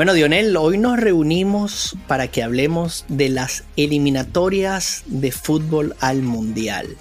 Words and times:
Bueno, 0.00 0.14
Dionel, 0.14 0.56
hoy 0.56 0.78
nos 0.78 0.98
reunimos 0.98 1.94
para 2.06 2.28
que 2.28 2.42
hablemos 2.42 3.04
de 3.08 3.28
las 3.28 3.64
eliminatorias 3.76 5.02
de 5.04 5.30
fútbol 5.30 5.94
al 6.00 6.22
Mundial. 6.22 6.96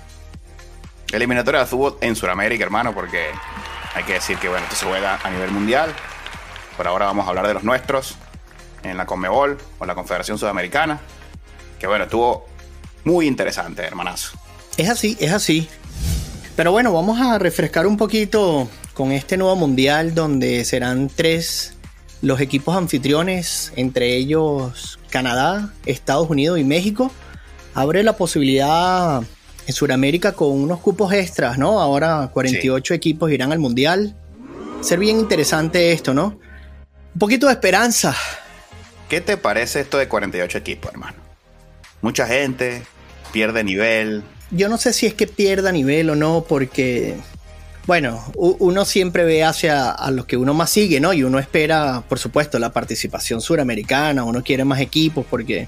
Eliminatoria 1.13 1.61
de 1.61 1.65
fútbol 1.65 1.97
en 2.01 2.17
Sudamérica, 2.17 2.65
hermano, 2.65 2.93
porque 2.93 3.27
hay 3.95 4.03
que 4.03 4.15
decir 4.15 4.37
que 4.37 4.49
bueno, 4.49 4.65
esto 4.65 4.75
se 4.75 4.85
juega 4.85 5.17
a 5.23 5.29
nivel 5.29 5.49
mundial. 5.51 5.95
Por 6.75 6.87
ahora 6.87 7.05
vamos 7.05 7.25
a 7.25 7.29
hablar 7.29 7.47
de 7.47 7.53
los 7.53 7.63
nuestros 7.63 8.15
en 8.83 8.97
la 8.97 9.05
Conmebol 9.05 9.57
o 9.79 9.85
la 9.85 9.95
Confederación 9.95 10.37
Sudamericana. 10.37 10.99
Que 11.79 11.87
bueno, 11.87 12.03
estuvo 12.03 12.47
muy 13.05 13.27
interesante, 13.27 13.81
hermanazo. 13.81 14.37
Es 14.75 14.89
así, 14.89 15.15
es 15.21 15.31
así. 15.31 15.69
Pero 16.57 16.73
bueno, 16.73 16.91
vamos 16.91 17.21
a 17.21 17.39
refrescar 17.39 17.87
un 17.87 17.95
poquito 17.95 18.67
con 18.93 19.13
este 19.13 19.37
nuevo 19.37 19.55
mundial 19.55 20.13
donde 20.13 20.65
serán 20.65 21.07
tres 21.07 21.78
los 22.21 22.41
equipos 22.41 22.75
anfitriones, 22.75 23.71
entre 23.75 24.15
ellos 24.15 24.99
Canadá, 25.09 25.73
Estados 25.85 26.29
Unidos 26.29 26.59
y 26.59 26.63
México, 26.63 27.11
abre 27.73 28.03
la 28.03 28.17
posibilidad 28.17 29.21
en 29.67 29.73
Sudamérica 29.73 30.33
con 30.33 30.49
unos 30.49 30.79
cupos 30.79 31.13
extras, 31.13 31.57
¿no? 31.57 31.79
Ahora 31.79 32.29
48 32.33 32.93
equipos 32.93 33.31
irán 33.31 33.51
al 33.51 33.59
Mundial. 33.59 34.15
Ser 34.81 34.99
bien 34.99 35.19
interesante 35.19 35.91
esto, 35.91 36.13
¿no? 36.13 36.39
Un 37.13 37.19
poquito 37.19 37.47
de 37.47 37.53
esperanza. 37.53 38.15
¿Qué 39.07 39.21
te 39.21 39.37
parece 39.37 39.81
esto 39.81 39.97
de 39.97 40.07
48 40.07 40.57
equipos, 40.57 40.91
hermano? 40.91 41.17
Mucha 42.01 42.27
gente 42.27 42.83
pierde 43.31 43.63
nivel. 43.63 44.23
Yo 44.51 44.69
no 44.69 44.77
sé 44.77 44.93
si 44.93 45.05
es 45.05 45.13
que 45.13 45.27
pierda 45.27 45.71
nivel 45.71 46.09
o 46.09 46.15
no, 46.15 46.45
porque 46.47 47.15
bueno, 47.89 48.23
uno 48.35 48.85
siempre 48.85 49.23
ve 49.23 49.43
hacia 49.43 49.89
a 49.89 50.11
los 50.11 50.27
que 50.27 50.37
uno 50.37 50.53
más 50.53 50.69
sigue, 50.69 50.99
¿no? 50.99 51.11
Y 51.11 51.23
uno 51.23 51.39
espera, 51.39 52.03
por 52.07 52.19
supuesto, 52.19 52.59
la 52.59 52.71
participación 52.71 53.41
suramericana, 53.41 54.23
uno 54.23 54.43
quiere 54.43 54.63
más 54.63 54.79
equipos 54.79 55.25
porque 55.27 55.67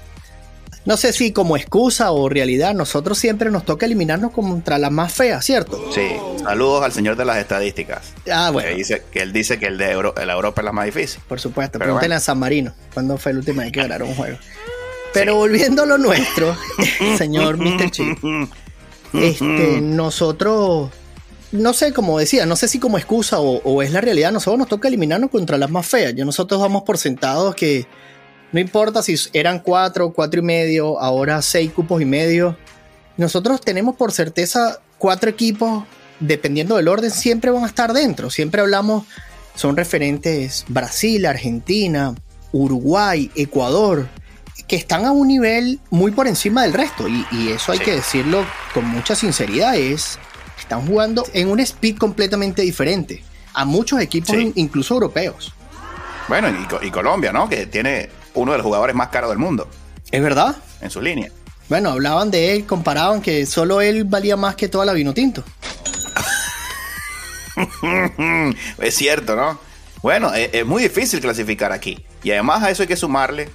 no 0.84 0.96
sé 0.96 1.12
si 1.12 1.32
como 1.32 1.56
excusa 1.56 2.12
o 2.12 2.28
realidad, 2.28 2.74
nosotros 2.74 3.18
siempre 3.18 3.50
nos 3.50 3.64
toca 3.64 3.86
eliminarnos 3.86 4.30
contra 4.30 4.78
las 4.78 4.92
más 4.92 5.12
feas, 5.12 5.44
¿cierto? 5.44 5.84
Sí, 5.92 6.10
saludos 6.44 6.84
al 6.84 6.92
señor 6.92 7.16
de 7.16 7.24
las 7.24 7.38
estadísticas. 7.38 8.12
Ah, 8.30 8.50
bueno. 8.52 8.68
Que, 8.68 8.76
dice, 8.76 9.02
que 9.10 9.20
él 9.20 9.32
dice 9.32 9.58
que 9.58 9.66
el 9.66 9.76
de 9.76 9.86
la 10.24 10.32
Europa 10.32 10.60
es 10.60 10.64
la 10.64 10.72
más 10.72 10.84
difícil. 10.84 11.20
Por 11.26 11.40
supuesto, 11.40 11.80
pregúntenle 11.80 12.14
a 12.14 12.20
San 12.20 12.38
Marino 12.38 12.72
cuándo 12.94 13.18
fue 13.18 13.32
el 13.32 13.38
último 13.38 13.62
vez 13.62 13.72
que 13.72 13.80
ganaron 13.80 14.10
un 14.10 14.14
juego. 14.14 14.38
Pero 15.12 15.34
volviendo 15.34 15.82
a 15.82 15.86
lo 15.86 15.98
nuestro, 15.98 16.56
señor 17.18 17.56
Mr. 17.56 17.90
Chip, 17.90 18.16
este, 19.12 19.80
nosotros 19.80 20.90
no 21.52 21.74
sé, 21.74 21.92
como 21.92 22.18
decía, 22.18 22.46
no 22.46 22.56
sé 22.56 22.66
si 22.66 22.78
como 22.78 22.98
excusa 22.98 23.38
o, 23.40 23.82
es 23.82 23.92
la 23.92 24.00
realidad, 24.00 24.32
nosotros 24.32 24.58
nos 24.58 24.68
toca 24.68 24.88
eliminarnos 24.88 25.30
contra 25.30 25.58
las 25.58 25.70
más 25.70 25.86
feas. 25.86 26.14
Ya 26.14 26.24
nosotros 26.24 26.60
vamos 26.60 26.82
por 26.82 26.98
sentados 26.98 27.54
que 27.54 27.86
no 28.52 28.60
importa 28.60 29.02
si 29.02 29.14
eran 29.32 29.60
cuatro, 29.60 30.12
cuatro 30.12 30.40
y 30.40 30.42
medio, 30.42 30.98
ahora 30.98 31.40
seis 31.42 31.70
cupos 31.72 32.00
y 32.00 32.06
medio. 32.06 32.56
Nosotros 33.16 33.60
tenemos 33.60 33.96
por 33.96 34.12
certeza 34.12 34.80
cuatro 34.98 35.28
equipos, 35.28 35.84
dependiendo 36.20 36.76
del 36.76 36.88
orden, 36.88 37.10
siempre 37.10 37.50
van 37.50 37.64
a 37.64 37.66
estar 37.66 37.92
dentro. 37.92 38.30
Siempre 38.30 38.62
hablamos, 38.62 39.04
son 39.54 39.76
referentes 39.76 40.64
Brasil, 40.68 41.26
Argentina, 41.26 42.14
Uruguay, 42.52 43.30
Ecuador, 43.34 44.08
que 44.66 44.76
están 44.76 45.04
a 45.04 45.12
un 45.12 45.28
nivel 45.28 45.80
muy 45.90 46.12
por 46.12 46.26
encima 46.26 46.62
del 46.62 46.72
resto. 46.72 47.06
Y, 47.08 47.48
eso 47.48 47.72
hay 47.72 47.78
que 47.78 47.92
decirlo 47.92 48.44
con 48.72 48.86
mucha 48.86 49.14
sinceridad, 49.14 49.76
es 49.76 50.18
están 50.72 50.88
jugando 50.88 51.26
en 51.34 51.48
un 51.48 51.60
speed 51.60 51.98
completamente 51.98 52.62
diferente 52.62 53.22
a 53.52 53.66
muchos 53.66 54.00
equipos, 54.00 54.34
incluso 54.54 54.94
europeos. 54.94 55.52
Bueno, 56.28 56.48
y, 56.80 56.90
Colombia, 56.90 57.30
¿no? 57.30 57.46
Que 57.46 57.66
tiene 57.66 58.08
uno 58.32 58.52
de 58.52 58.58
los 58.58 58.64
jugadores 58.64 58.96
más 58.96 59.08
caros 59.08 59.28
del 59.28 59.38
mundo. 59.38 59.68
¿Es 60.10 60.22
verdad? 60.22 60.56
En 60.80 60.88
su 60.88 61.02
línea. 61.02 61.30
Bueno, 61.68 61.90
hablaban 61.90 62.30
de 62.30 62.54
él, 62.54 62.64
comparaban 62.64 63.20
que 63.20 63.44
solo 63.44 63.82
él 63.82 64.04
valía 64.04 64.38
más 64.38 64.56
que 64.56 64.68
toda 64.68 64.86
la 64.86 64.94
vino 64.94 65.12
tinto. 65.12 65.44
es 68.78 68.94
cierto, 68.94 69.36
¿no? 69.36 69.58
Bueno, 70.00 70.32
es, 70.32 70.48
es, 70.54 70.64
muy 70.64 70.82
difícil 70.82 71.20
clasificar 71.20 71.70
aquí. 71.70 72.02
Y 72.22 72.30
además 72.30 72.62
a 72.62 72.70
eso 72.70 72.82
hay 72.82 72.88
que 72.88 72.96
sumarle 72.96 73.50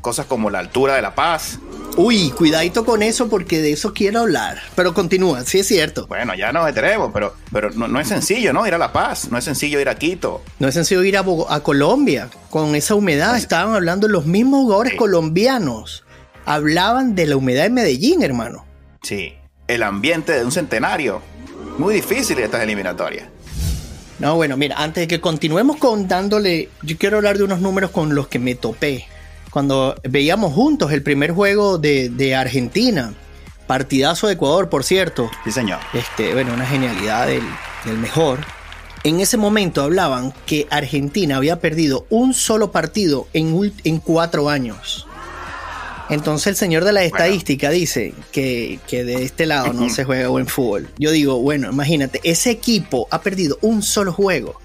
cosas 0.00 0.24
como 0.24 0.48
la 0.48 0.60
altura 0.60 0.94
de 0.94 1.02
La 1.02 1.14
Paz, 1.14 1.58
Uy, 1.96 2.30
cuidadito 2.30 2.86
con 2.86 3.02
eso 3.02 3.28
porque 3.28 3.60
de 3.60 3.72
eso 3.72 3.92
quiero 3.92 4.20
hablar. 4.20 4.58
Pero 4.74 4.94
continúa, 4.94 5.44
sí 5.44 5.58
es 5.58 5.68
cierto. 5.68 6.06
Bueno, 6.06 6.34
ya 6.34 6.50
nos 6.50 6.64
detenemos, 6.64 7.10
pero, 7.12 7.34
pero 7.52 7.70
no, 7.70 8.00
es 8.00 8.08
sencillo, 8.08 8.52
¿no? 8.54 8.66
Ir 8.66 8.74
a 8.74 8.78
La 8.78 8.92
Paz, 8.92 9.30
no 9.30 9.36
es 9.36 9.44
sencillo 9.44 9.78
ir 9.78 9.90
a 9.90 9.94
Quito. 9.96 10.42
No 10.58 10.68
es 10.68 10.74
sencillo 10.74 11.02
ir 11.04 11.18
a, 11.18 11.24
a 11.48 11.60
Colombia. 11.60 12.30
Con 12.48 12.74
esa 12.74 12.94
humedad 12.94 13.36
estaban 13.36 13.74
hablando 13.74 14.08
los 14.08 14.24
mismos 14.24 14.62
jugadores 14.62 14.94
colombianos. 14.94 16.04
Hablaban 16.46 17.14
de 17.14 17.26
la 17.26 17.36
humedad 17.36 17.66
en 17.66 17.74
Medellín, 17.74 18.22
hermano. 18.22 18.64
Sí, 19.02 19.34
el 19.68 19.82
ambiente 19.82 20.32
de 20.32 20.44
un 20.44 20.52
centenario. 20.52 21.20
Muy 21.76 21.94
difícil 21.94 22.38
estas 22.38 22.62
eliminatorias. 22.62 23.28
No, 24.18 24.36
bueno, 24.36 24.56
mira, 24.56 24.76
antes 24.78 25.02
de 25.02 25.08
que 25.08 25.20
continuemos 25.20 25.76
contándole, 25.76 26.70
yo 26.82 26.96
quiero 26.96 27.18
hablar 27.18 27.36
de 27.36 27.44
unos 27.44 27.60
números 27.60 27.90
con 27.90 28.14
los 28.14 28.28
que 28.28 28.38
me 28.38 28.54
topé 28.54 29.06
cuando 29.52 29.94
veíamos 30.02 30.54
juntos 30.54 30.92
el 30.92 31.02
primer 31.02 31.32
juego 31.32 31.78
de, 31.78 32.34
Argentina. 32.34 33.14
Partidazo 33.66 34.26
de 34.26 34.34
Ecuador, 34.34 34.68
por 34.68 34.82
cierto. 34.82 35.30
Sí, 35.44 35.52
señor. 35.52 35.78
Este, 35.92 36.32
bueno, 36.32 36.52
una 36.52 36.66
genialidad 36.66 37.26
del, 37.28 37.42
mejor. 37.98 38.40
En 39.04 39.20
ese 39.20 39.36
momento 39.36 39.82
hablaban 39.82 40.32
que 40.46 40.66
Argentina 40.70 41.36
había 41.36 41.60
perdido 41.60 42.06
un 42.08 42.34
solo 42.34 42.72
partido 42.72 43.28
en, 43.32 43.72
en 43.84 43.98
cuatro 43.98 44.48
años. 44.48 45.06
Entonces 46.08 46.48
el 46.48 46.56
señor 46.56 46.84
de 46.84 46.92
la 46.92 47.04
estadística 47.04 47.70
dice 47.70 48.14
que, 48.32 48.80
que, 48.86 49.04
de 49.04 49.22
este 49.22 49.46
lado 49.46 49.72
no 49.72 49.88
se 49.90 50.04
juega 50.04 50.28
buen 50.28 50.46
fútbol. 50.46 50.88
Yo 50.98 51.10
digo, 51.10 51.40
bueno, 51.40 51.70
imagínate, 51.70 52.20
ese 52.24 52.50
equipo 52.50 53.06
ha 53.10 53.20
perdido 53.20 53.58
un 53.60 53.82
solo 53.82 54.12
juego 54.12 54.61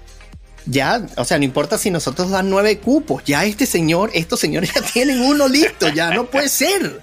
ya, 0.66 1.06
o 1.16 1.24
sea, 1.24 1.38
no 1.38 1.44
importa 1.44 1.78
si 1.78 1.90
nosotros 1.90 2.30
dan 2.30 2.50
nueve 2.50 2.78
cupos, 2.78 3.24
ya 3.24 3.44
este 3.44 3.66
señor, 3.66 4.10
estos 4.14 4.40
señores 4.40 4.72
ya 4.74 4.82
tienen 4.92 5.20
uno 5.20 5.48
listo, 5.48 5.88
ya 5.88 6.10
no 6.10 6.26
puede 6.26 6.48
ser. 6.48 7.02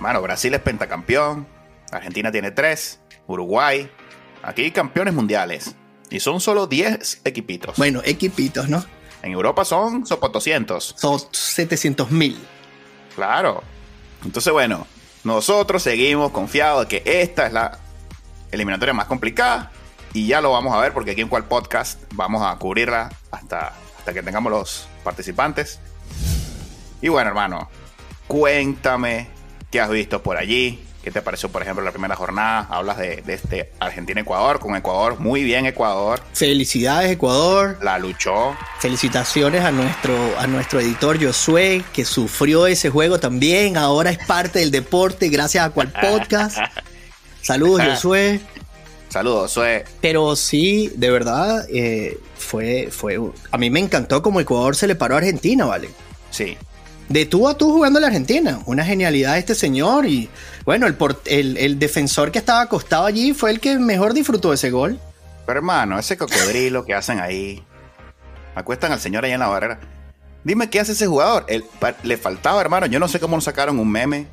Mano, 0.00 0.20
Brasil 0.22 0.52
es 0.54 0.60
pentacampeón, 0.60 1.46
Argentina 1.90 2.30
tiene 2.30 2.50
tres, 2.50 3.00
Uruguay, 3.26 3.90
aquí 4.42 4.62
hay 4.62 4.70
campeones 4.70 5.14
mundiales. 5.14 5.74
Y 6.10 6.20
son 6.20 6.40
solo 6.40 6.66
10 6.66 7.22
equipitos. 7.24 7.76
Bueno, 7.76 8.00
equipitos, 8.04 8.68
¿no? 8.68 8.84
En 9.22 9.32
Europa 9.32 9.64
son, 9.64 10.06
son 10.06 10.20
200. 10.20 10.94
Son 10.96 11.20
700 11.32 12.10
mil. 12.12 12.38
Claro. 13.16 13.64
Entonces, 14.24 14.52
bueno, 14.52 14.86
nosotros 15.24 15.82
seguimos 15.82 16.30
confiados 16.30 16.88
de 16.88 17.02
que 17.02 17.22
esta 17.22 17.46
es 17.48 17.52
la 17.52 17.78
eliminatoria 18.52 18.94
más 18.94 19.06
complicada 19.06 19.72
y 20.16 20.26
ya 20.26 20.40
lo 20.40 20.50
vamos 20.50 20.74
a 20.74 20.78
ver 20.78 20.94
porque 20.94 21.10
aquí 21.10 21.20
en 21.20 21.28
cual 21.28 21.44
podcast 21.44 22.00
vamos 22.14 22.42
a 22.42 22.56
cubrirla 22.56 23.10
hasta, 23.30 23.74
hasta 23.98 24.14
que 24.14 24.22
tengamos 24.22 24.50
los 24.50 24.88
participantes. 25.04 25.78
Y 27.02 27.08
bueno, 27.08 27.28
hermano, 27.28 27.68
cuéntame 28.26 29.28
qué 29.70 29.78
has 29.78 29.90
visto 29.90 30.22
por 30.22 30.38
allí. 30.38 30.82
¿Qué 31.04 31.10
te 31.10 31.20
pareció, 31.20 31.50
por 31.50 31.60
ejemplo, 31.60 31.84
la 31.84 31.90
primera 31.90 32.16
jornada? 32.16 32.66
Hablas 32.70 32.96
de, 32.96 33.22
este 33.26 33.74
Argentina-Ecuador, 33.78 34.58
con 34.58 34.74
Ecuador, 34.74 35.20
muy 35.20 35.44
bien 35.44 35.66
Ecuador. 35.66 36.22
Felicidades, 36.32 37.12
Ecuador. 37.12 37.76
La 37.82 37.98
luchó. 37.98 38.56
Felicitaciones 38.78 39.64
a 39.64 39.70
nuestro, 39.70 40.16
a 40.38 40.46
nuestro 40.46 40.80
editor 40.80 41.22
Josué, 41.22 41.84
que 41.92 42.06
sufrió 42.06 42.66
ese 42.66 42.88
juego 42.88 43.20
también. 43.20 43.76
Ahora 43.76 44.08
es 44.08 44.18
parte 44.26 44.60
del 44.60 44.70
deporte, 44.70 45.28
gracias 45.28 45.66
a 45.66 45.68
cual 45.68 45.92
podcast. 45.92 46.56
Saludos, 47.42 47.82
Josué. 47.90 48.40
Saludos, 49.08 49.52
Sue. 49.52 49.84
Pero 50.00 50.36
sí, 50.36 50.92
de 50.96 51.10
verdad, 51.10 51.66
eh, 51.70 52.18
fue, 52.36 52.88
fue. 52.90 53.18
A 53.50 53.58
mí 53.58 53.70
me 53.70 53.80
encantó 53.80 54.22
como 54.22 54.40
Ecuador 54.40 54.76
se 54.76 54.86
le 54.86 54.94
paró 54.94 55.14
a 55.14 55.18
Argentina, 55.18 55.64
¿vale? 55.64 55.90
Sí. 56.30 56.56
De 57.08 57.24
tú 57.24 57.48
a 57.48 57.56
tú 57.56 57.72
jugando 57.72 57.98
a 57.98 58.00
la 58.00 58.08
Argentina. 58.08 58.60
Una 58.66 58.84
genialidad 58.84 59.34
de 59.34 59.38
este 59.38 59.54
señor. 59.54 60.06
Y 60.06 60.28
bueno, 60.64 60.86
el, 60.86 61.56
el, 61.56 61.78
defensor 61.78 62.32
que 62.32 62.38
estaba 62.38 62.62
acostado 62.62 63.06
allí 63.06 63.32
fue 63.32 63.50
el 63.52 63.60
que 63.60 63.78
mejor 63.78 64.12
disfrutó 64.12 64.52
ese 64.52 64.70
gol. 64.70 64.98
Pero 65.46 65.58
hermano, 65.60 65.98
ese 65.98 66.16
cocodrilo 66.16 66.84
que 66.84 66.94
hacen 66.94 67.20
ahí. 67.20 67.64
Acuestan 68.56 68.90
al 68.90 69.00
señor 69.00 69.24
ahí 69.24 69.32
en 69.32 69.40
la 69.40 69.48
barrera. 69.48 69.78
Dime 70.42 70.68
qué 70.68 70.80
hace 70.80 70.92
ese 70.92 71.06
jugador. 71.06 71.44
El- 71.48 71.64
le 72.02 72.16
faltaba, 72.16 72.60
hermano. 72.60 72.86
Yo 72.86 72.98
no 72.98 73.06
sé 73.06 73.20
cómo 73.20 73.36
nos 73.36 73.44
sacaron 73.44 73.78
un 73.78 73.90
meme 73.90 74.26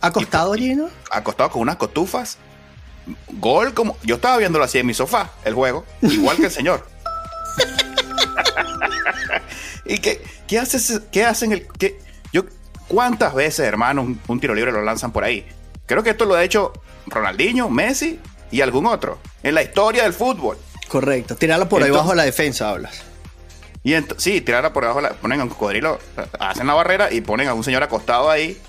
Acostado 0.00 0.52
allí, 0.52 0.74
¿no? 0.74 0.88
acostado 1.10 1.50
con 1.50 1.62
unas 1.62 1.76
cotufas. 1.76 2.38
Gol 3.32 3.74
como. 3.74 3.96
Yo 4.02 4.16
estaba 4.16 4.36
viéndolo 4.38 4.64
así 4.64 4.78
en 4.78 4.86
mi 4.86 4.94
sofá, 4.94 5.30
el 5.44 5.54
juego. 5.54 5.84
Igual 6.02 6.36
que 6.36 6.46
el 6.46 6.50
señor. 6.50 6.86
¿Y 9.84 9.98
qué, 9.98 10.22
qué 10.46 10.58
hace 10.58 10.76
ese- 10.76 11.00
qué 11.10 11.24
hacen 11.24 11.52
el. 11.52 11.66
Qué, 11.78 11.98
yo, 12.32 12.44
¿Cuántas 12.88 13.34
veces, 13.34 13.66
hermano, 13.66 14.02
un, 14.02 14.20
un 14.28 14.40
tiro 14.40 14.54
libre 14.54 14.72
lo 14.72 14.82
lanzan 14.82 15.12
por 15.12 15.24
ahí? 15.24 15.46
Creo 15.86 16.02
que 16.02 16.10
esto 16.10 16.24
lo 16.24 16.34
ha 16.34 16.44
hecho 16.44 16.72
Ronaldinho, 17.06 17.68
Messi 17.70 18.20
y 18.50 18.60
algún 18.60 18.86
otro. 18.86 19.18
En 19.42 19.54
la 19.54 19.62
historia 19.62 20.02
del 20.04 20.12
fútbol. 20.12 20.58
Correcto. 20.88 21.36
Tirarlo 21.36 21.68
por 21.68 21.82
ahí 21.82 21.88
Entonces- 21.88 22.04
bajo 22.06 22.14
la 22.14 22.24
defensa, 22.24 22.70
hablas. 22.70 23.02
Y 23.82 23.94
sí, 24.18 24.40
tirarla 24.42 24.72
por 24.72 24.84
debajo, 24.84 25.00
la- 25.00 25.14
ponen 25.14 25.40
a 25.40 25.44
un 25.44 25.48
cocodrilo, 25.48 25.98
hacen 26.38 26.66
la 26.66 26.74
barrera 26.74 27.10
y 27.12 27.20
ponen 27.22 27.48
a 27.48 27.54
un 27.54 27.64
señor 27.64 27.82
acostado 27.82 28.30
ahí, 28.30 28.60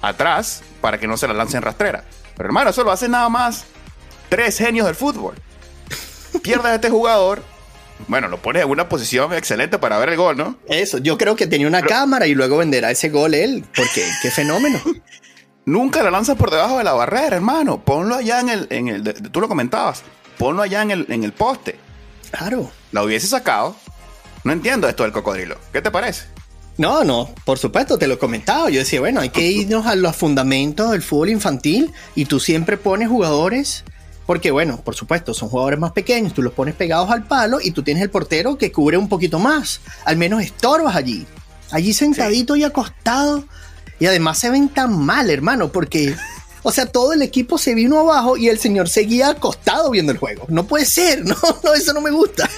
atrás, 0.00 0.62
para 0.80 0.98
que 0.98 1.06
no 1.06 1.16
se 1.16 1.28
la 1.28 1.34
lancen 1.34 1.62
rastrera. 1.62 2.04
Pero 2.36 2.48
hermano, 2.48 2.70
eso 2.70 2.82
lo 2.84 2.90
hacen 2.90 3.10
nada 3.12 3.28
más 3.28 3.64
tres 4.28 4.58
genios 4.58 4.86
del 4.86 4.94
fútbol. 4.94 5.34
Pierdes 6.42 6.66
a 6.66 6.74
este 6.76 6.90
jugador, 6.90 7.42
bueno, 8.08 8.26
lo 8.28 8.38
pones 8.38 8.62
en 8.64 8.70
una 8.70 8.88
posición 8.88 9.32
excelente 9.32 9.78
para 9.78 9.98
ver 9.98 10.08
el 10.08 10.16
gol, 10.16 10.36
¿no? 10.36 10.56
Eso, 10.68 10.98
yo 10.98 11.16
creo 11.18 11.36
que 11.36 11.46
tenía 11.46 11.68
una 11.68 11.78
Pero- 11.80 11.90
cámara 11.90 12.26
y 12.26 12.34
luego 12.34 12.56
venderá 12.56 12.90
ese 12.90 13.10
gol 13.10 13.34
él, 13.34 13.64
porque 13.76 14.04
qué 14.22 14.30
fenómeno. 14.30 14.80
Nunca 15.64 16.02
la 16.02 16.10
lanzas 16.10 16.36
por 16.36 16.50
debajo 16.50 16.78
de 16.78 16.84
la 16.84 16.92
barrera, 16.94 17.36
hermano. 17.36 17.84
Ponlo 17.84 18.16
allá 18.16 18.40
en 18.40 18.48
el, 18.48 18.66
en 18.70 18.88
el 18.88 19.04
de- 19.04 19.12
tú 19.14 19.40
lo 19.40 19.46
comentabas, 19.48 20.02
ponlo 20.38 20.62
allá 20.62 20.82
en 20.82 20.90
el, 20.90 21.06
en 21.10 21.22
el 21.22 21.32
poste. 21.32 21.78
Claro. 22.32 22.70
La 22.90 23.04
hubiese 23.04 23.28
sacado. 23.28 23.76
No 24.42 24.52
entiendo 24.52 24.88
esto 24.88 25.04
del 25.04 25.12
cocodrilo. 25.12 25.56
¿Qué 25.72 25.80
te 25.80 25.90
parece? 25.92 26.24
No, 26.78 27.04
no, 27.04 27.30
por 27.44 27.58
supuesto, 27.58 27.98
te 27.98 28.06
lo 28.06 28.18
comentaba. 28.18 28.70
Yo 28.70 28.80
decía, 28.80 29.00
bueno, 29.00 29.20
hay 29.20 29.28
que 29.28 29.46
irnos 29.46 29.86
a 29.86 29.94
los 29.94 30.16
fundamentos 30.16 30.90
del 30.90 31.02
fútbol 31.02 31.30
infantil 31.30 31.92
y 32.14 32.24
tú 32.24 32.40
siempre 32.40 32.76
pones 32.76 33.08
jugadores, 33.08 33.84
porque 34.26 34.50
bueno, 34.50 34.80
por 34.82 34.94
supuesto, 34.94 35.34
son 35.34 35.50
jugadores 35.50 35.78
más 35.78 35.92
pequeños, 35.92 36.32
tú 36.32 36.42
los 36.42 36.54
pones 36.54 36.74
pegados 36.74 37.10
al 37.10 37.24
palo 37.24 37.58
y 37.62 37.72
tú 37.72 37.82
tienes 37.82 38.02
el 38.02 38.10
portero 38.10 38.56
que 38.56 38.72
cubre 38.72 38.96
un 38.96 39.08
poquito 39.08 39.38
más, 39.38 39.80
al 40.04 40.16
menos 40.16 40.42
estorbas 40.42 40.96
allí, 40.96 41.26
allí 41.70 41.92
sentadito 41.92 42.56
y 42.56 42.64
acostado. 42.64 43.44
Y 43.98 44.06
además 44.06 44.38
se 44.38 44.50
ven 44.50 44.68
tan 44.68 44.98
mal, 44.98 45.30
hermano, 45.30 45.70
porque, 45.70 46.16
o 46.62 46.72
sea, 46.72 46.86
todo 46.86 47.12
el 47.12 47.22
equipo 47.22 47.58
se 47.58 47.74
vino 47.74 48.00
abajo 48.00 48.36
y 48.36 48.48
el 48.48 48.58
señor 48.58 48.88
seguía 48.88 49.28
acostado 49.28 49.90
viendo 49.90 50.10
el 50.10 50.18
juego. 50.18 50.46
No 50.48 50.64
puede 50.64 50.86
ser, 50.86 51.24
no, 51.24 51.36
no, 51.62 51.74
eso 51.74 51.92
no 51.92 52.00
me 52.00 52.10
gusta. 52.10 52.48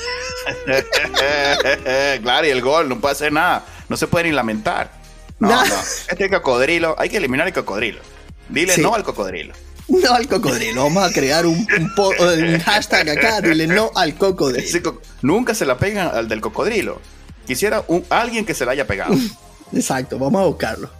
claro, 2.22 2.46
y 2.46 2.50
el 2.50 2.62
gol, 2.62 2.88
no 2.88 3.00
puede 3.00 3.12
hacer 3.12 3.32
nada. 3.32 3.64
No 3.88 3.96
se 3.96 4.06
puede 4.06 4.24
ni 4.26 4.32
lamentar. 4.32 4.90
No, 5.38 5.50
no. 5.64 5.74
Este 6.08 6.30
cocodrilo, 6.30 6.94
hay 6.98 7.08
que 7.10 7.16
eliminar 7.18 7.46
el 7.46 7.52
cocodrilo. 7.52 8.00
Dile 8.48 8.72
Sí. 8.74 8.80
no 8.82 8.94
al 8.94 9.02
cocodrilo. 9.02 9.54
No 9.88 10.14
al 10.14 10.26
cocodrilo. 10.28 10.84
Vamos 10.84 11.04
a 11.04 11.12
crear 11.12 11.44
un, 11.46 11.66
un 11.78 11.94
po- 11.94 12.08
un 12.18 12.58
hashtag 12.60 13.08
acá. 13.10 13.40
Dile 13.40 13.66
no 13.66 13.90
al 13.94 14.14
cocodrilo. 14.16 14.82
Co- 14.82 15.00
Nunca 15.22 15.54
se 15.54 15.66
la 15.66 15.76
pegan 15.76 16.08
al 16.14 16.28
del 16.28 16.40
cocodrilo. 16.40 17.00
Quisiera 17.46 17.84
un- 17.88 18.04
alguien 18.08 18.46
que 18.46 18.54
se 18.54 18.64
la 18.64 18.72
haya 18.72 18.86
pegado. 18.86 19.14
Exacto, 19.72 20.18
vamos 20.18 20.40
a 20.40 20.46
buscarlo. 20.46 20.90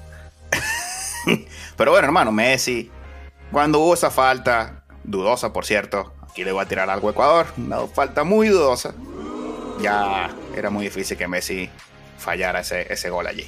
Pero 1.77 1.91
bueno, 1.93 2.07
hermano, 2.07 2.33
Messi, 2.33 2.91
cuando 3.51 3.79
hubo 3.81 3.95
esa 3.95 4.11
falta, 4.11 4.85
dudosa 5.05 5.53
por 5.53 5.65
cierto, 5.65 6.13
aquí 6.31 6.45
le 6.45 6.53
voy 6.53 6.63
a 6.63 6.69
tirar 6.69 6.91
algo 6.91 7.09
a 7.09 7.13
Ecuador, 7.13 7.47
una 7.57 7.87
falta 7.87 8.25
muy 8.25 8.49
dudosa, 8.49 8.95
ya 9.81 10.31
era 10.57 10.71
muy 10.71 10.85
difícil 10.85 11.17
que 11.17 11.27
Messi 11.27 11.69
fallara 12.19 12.61
ese, 12.61 12.93
ese 12.93 13.11
gol 13.11 13.27
allí. 13.27 13.47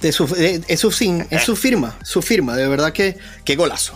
De 0.00 0.12
su- 0.12 0.26
de- 0.26 0.62
es, 0.68 0.80
su, 0.80 0.90
sin- 0.92 1.26
es 1.30 1.42
su 1.44 1.56
firma, 1.56 1.96
su 2.02 2.20
firma. 2.22 2.54
De 2.56 2.68
verdad 2.68 2.92
que 2.92 3.16
qué 3.44 3.56
golazo. 3.56 3.94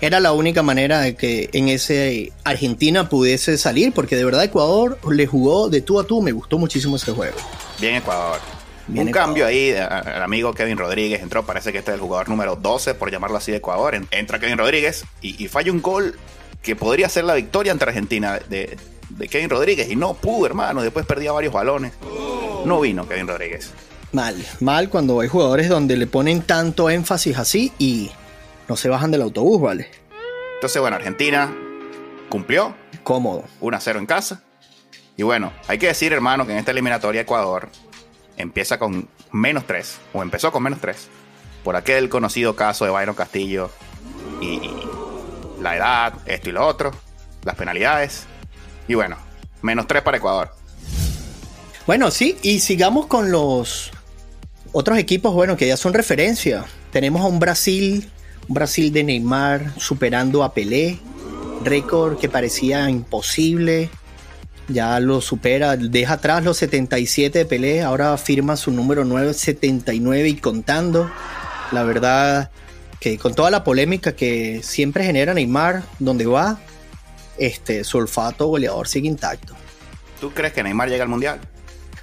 Era 0.00 0.20
la 0.20 0.30
única 0.32 0.62
manera 0.62 1.00
de 1.00 1.16
que 1.16 1.50
en 1.52 1.68
ese 1.68 2.32
Argentina 2.44 3.08
pudiese 3.08 3.58
salir, 3.58 3.92
porque 3.92 4.14
de 4.14 4.24
verdad 4.24 4.44
Ecuador 4.44 4.98
le 5.10 5.26
jugó 5.26 5.68
de 5.70 5.80
tú 5.80 5.98
a 5.98 6.04
tú. 6.04 6.22
Me 6.22 6.30
gustó 6.32 6.58
muchísimo 6.58 6.96
ese 6.96 7.10
juego. 7.12 7.36
Bien 7.80 7.96
Ecuador. 7.96 8.38
Bien 8.86 9.02
un 9.02 9.08
Ecuador. 9.08 9.26
cambio 9.28 9.46
ahí, 9.46 9.70
el 9.70 10.22
amigo 10.22 10.54
Kevin 10.54 10.78
Rodríguez 10.78 11.20
entró, 11.20 11.44
parece 11.44 11.72
que 11.72 11.78
este 11.78 11.90
es 11.90 11.96
el 11.96 12.00
jugador 12.00 12.28
número 12.28 12.56
12, 12.56 12.94
por 12.94 13.10
llamarlo 13.10 13.36
así, 13.38 13.50
de 13.50 13.58
Ecuador. 13.58 13.94
En- 13.96 14.06
Entra 14.12 14.38
Kevin 14.38 14.56
Rodríguez 14.58 15.04
y, 15.20 15.42
y 15.42 15.48
falla 15.48 15.72
un 15.72 15.82
gol 15.82 16.16
que 16.62 16.76
podría 16.76 17.08
ser 17.08 17.24
la 17.24 17.34
victoria 17.34 17.72
ante 17.72 17.84
Argentina 17.84 18.38
de, 18.48 18.78
de 19.10 19.28
Kevin 19.28 19.50
Rodríguez. 19.50 19.90
Y 19.90 19.96
no 19.96 20.14
pudo, 20.14 20.46
hermano, 20.46 20.80
después 20.82 21.04
perdía 21.06 21.32
varios 21.32 21.52
balones. 21.52 21.92
No 22.68 22.80
vino 22.80 23.08
Kevin 23.08 23.26
Rodríguez. 23.26 23.72
Mal, 24.12 24.36
mal 24.60 24.90
cuando 24.90 25.20
hay 25.20 25.28
jugadores 25.28 25.68
donde 25.70 25.96
le 25.96 26.06
ponen 26.06 26.42
tanto 26.42 26.90
énfasis 26.90 27.38
así 27.38 27.72
y 27.78 28.10
no 28.68 28.76
se 28.76 28.90
bajan 28.90 29.10
del 29.10 29.22
autobús, 29.22 29.60
¿vale? 29.60 29.90
Entonces, 30.54 30.80
bueno, 30.80 30.96
Argentina 30.96 31.54
cumplió, 32.28 32.74
Cómodo. 33.02 33.44
1-0 33.62 33.96
en 33.96 34.04
casa. 34.04 34.42
Y 35.16 35.22
bueno, 35.22 35.50
hay 35.66 35.78
que 35.78 35.86
decir, 35.86 36.12
hermano, 36.12 36.46
que 36.46 36.52
en 36.52 36.58
esta 36.58 36.72
eliminatoria 36.72 37.22
Ecuador 37.22 37.70
empieza 38.36 38.78
con 38.78 39.08
menos 39.32 39.66
3, 39.66 39.98
o 40.12 40.22
empezó 40.22 40.52
con 40.52 40.62
menos 40.62 40.78
3, 40.80 41.08
por 41.64 41.74
aquel 41.74 42.10
conocido 42.10 42.54
caso 42.54 42.84
de 42.84 42.90
Byron 42.90 43.14
Castillo 43.14 43.70
y, 44.42 44.46
y 44.46 44.88
la 45.60 45.74
edad, 45.74 46.14
esto 46.26 46.50
y 46.50 46.52
lo 46.52 46.66
otro, 46.66 46.90
las 47.44 47.56
penalidades. 47.56 48.26
Y 48.86 48.94
bueno, 48.94 49.16
menos 49.62 49.86
3 49.86 50.02
para 50.02 50.18
Ecuador. 50.18 50.54
Bueno, 51.88 52.10
sí, 52.10 52.36
y 52.42 52.58
sigamos 52.58 53.06
con 53.06 53.30
los 53.30 53.90
otros 54.72 54.98
equipos, 54.98 55.32
bueno, 55.32 55.56
que 55.56 55.66
ya 55.66 55.78
son 55.78 55.94
referencia. 55.94 56.66
Tenemos 56.92 57.22
a 57.22 57.28
un 57.28 57.38
Brasil, 57.38 58.10
un 58.46 58.54
Brasil 58.54 58.92
de 58.92 59.04
Neymar 59.04 59.72
superando 59.80 60.44
a 60.44 60.52
Pelé, 60.52 60.98
récord 61.64 62.18
que 62.18 62.28
parecía 62.28 62.90
imposible. 62.90 63.88
Ya 64.68 65.00
lo 65.00 65.22
supera, 65.22 65.78
deja 65.78 66.12
atrás 66.12 66.44
los 66.44 66.58
77 66.58 67.38
de 67.38 67.44
Pelé, 67.46 67.80
ahora 67.80 68.14
firma 68.18 68.58
su 68.58 68.70
número 68.70 69.06
9, 69.06 69.32
79 69.32 70.28
y 70.28 70.36
contando. 70.36 71.10
La 71.72 71.84
verdad 71.84 72.50
que 73.00 73.16
con 73.16 73.34
toda 73.34 73.50
la 73.50 73.64
polémica 73.64 74.14
que 74.14 74.60
siempre 74.62 75.04
genera 75.04 75.32
Neymar, 75.32 75.84
donde 75.98 76.26
va, 76.26 76.60
este, 77.38 77.82
su 77.82 77.96
olfato 77.96 78.46
goleador 78.46 78.86
sigue 78.88 79.08
intacto. 79.08 79.54
¿Tú 80.20 80.32
crees 80.32 80.52
que 80.52 80.62
Neymar 80.62 80.90
llega 80.90 81.04
al 81.04 81.08
Mundial? 81.08 81.40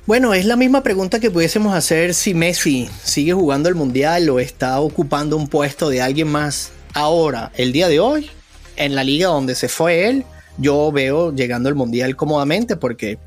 Bueno, 0.05 0.33
es 0.35 0.45
la 0.45 0.55
misma 0.55 0.83
pregunta 0.83 1.19
que 1.19 1.31
pudiésemos 1.31 1.73
hacer 1.73 2.13
si 2.13 2.33
Messi 2.35 2.87
sigue 3.03 3.33
jugando 3.33 3.69
el 3.69 3.75
Mundial 3.75 4.29
o 4.29 4.39
está 4.39 4.79
ocupando 4.79 5.35
un 5.35 5.47
puesto 5.47 5.89
de 5.89 6.01
alguien 6.01 6.27
más. 6.27 6.71
Ahora, 6.93 7.51
el 7.55 7.71
día 7.71 7.87
de 7.87 7.99
hoy, 7.99 8.29
en 8.75 8.93
la 8.93 9.03
liga 9.03 9.27
donde 9.29 9.55
se 9.55 9.67
fue 9.67 10.07
él, 10.07 10.23
yo 10.57 10.91
veo 10.91 11.33
llegando 11.33 11.69
al 11.69 11.75
Mundial 11.75 12.15
cómodamente 12.15 12.75
porque 12.75 13.17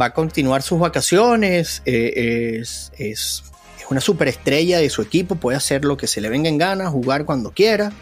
va 0.00 0.06
a 0.06 0.14
continuar 0.14 0.62
sus 0.62 0.80
vacaciones, 0.80 1.82
eh, 1.86 2.58
es, 2.60 2.90
es- 2.98 3.44
es 3.78 3.84
una 3.88 4.00
superestrella 4.00 4.80
de 4.80 4.90
su 4.90 5.00
equipo, 5.02 5.36
puede 5.36 5.56
hacer 5.56 5.84
lo 5.84 5.96
que 5.96 6.08
se 6.08 6.20
le 6.20 6.28
venga 6.28 6.48
en 6.48 6.58
gana, 6.58 6.90
jugar 6.90 7.24
cuando 7.24 7.52
quiera. 7.52 7.92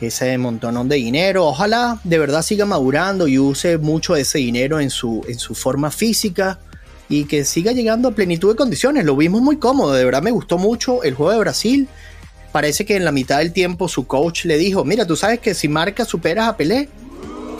Ese 0.00 0.36
montonón 0.38 0.88
de 0.88 0.96
dinero, 0.96 1.46
ojalá 1.46 2.00
de 2.04 2.18
verdad 2.18 2.42
siga 2.42 2.66
madurando 2.66 3.26
y 3.26 3.38
use 3.38 3.78
mucho 3.78 4.16
ese 4.16 4.38
dinero 4.38 4.80
en 4.80 4.90
su, 4.90 5.24
en 5.28 5.38
su 5.38 5.54
forma 5.54 5.90
física 5.90 6.58
y 7.08 7.24
que 7.24 7.44
siga 7.44 7.72
llegando 7.72 8.08
a 8.08 8.12
plenitud 8.12 8.50
de 8.50 8.56
condiciones. 8.56 9.04
Lo 9.04 9.16
vimos 9.16 9.40
muy 9.42 9.56
cómodo, 9.56 9.92
de 9.92 10.04
verdad 10.04 10.22
me 10.22 10.30
gustó 10.30 10.58
mucho 10.58 11.02
el 11.02 11.14
juego 11.14 11.32
de 11.32 11.38
Brasil. 11.38 11.88
Parece 12.52 12.84
que 12.84 12.96
en 12.96 13.04
la 13.04 13.12
mitad 13.12 13.38
del 13.38 13.52
tiempo 13.52 13.88
su 13.88 14.06
coach 14.06 14.44
le 14.44 14.56
dijo, 14.58 14.84
mira, 14.84 15.06
tú 15.06 15.16
sabes 15.16 15.40
que 15.40 15.54
si 15.54 15.68
marcas 15.68 16.08
superas 16.08 16.48
a 16.48 16.56
Pelé. 16.56 16.88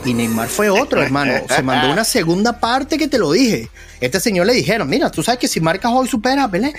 Y 0.05 0.13
Neymar 0.13 0.47
fue 0.47 0.69
otro, 0.69 1.01
hermano. 1.01 1.33
Se 1.47 1.61
mandó 1.61 1.91
una 1.91 2.03
segunda 2.03 2.59
parte 2.59 2.97
que 2.97 3.07
te 3.07 3.19
lo 3.19 3.31
dije. 3.31 3.69
Este 3.99 4.19
señor 4.19 4.47
le 4.47 4.53
dijeron, 4.53 4.89
mira, 4.89 5.11
tú 5.11 5.21
sabes 5.21 5.39
que 5.39 5.47
si 5.47 5.59
marcas 5.59 5.91
hoy 5.93 6.07
superas 6.07 6.45
a 6.45 6.51
Pelé. 6.51 6.73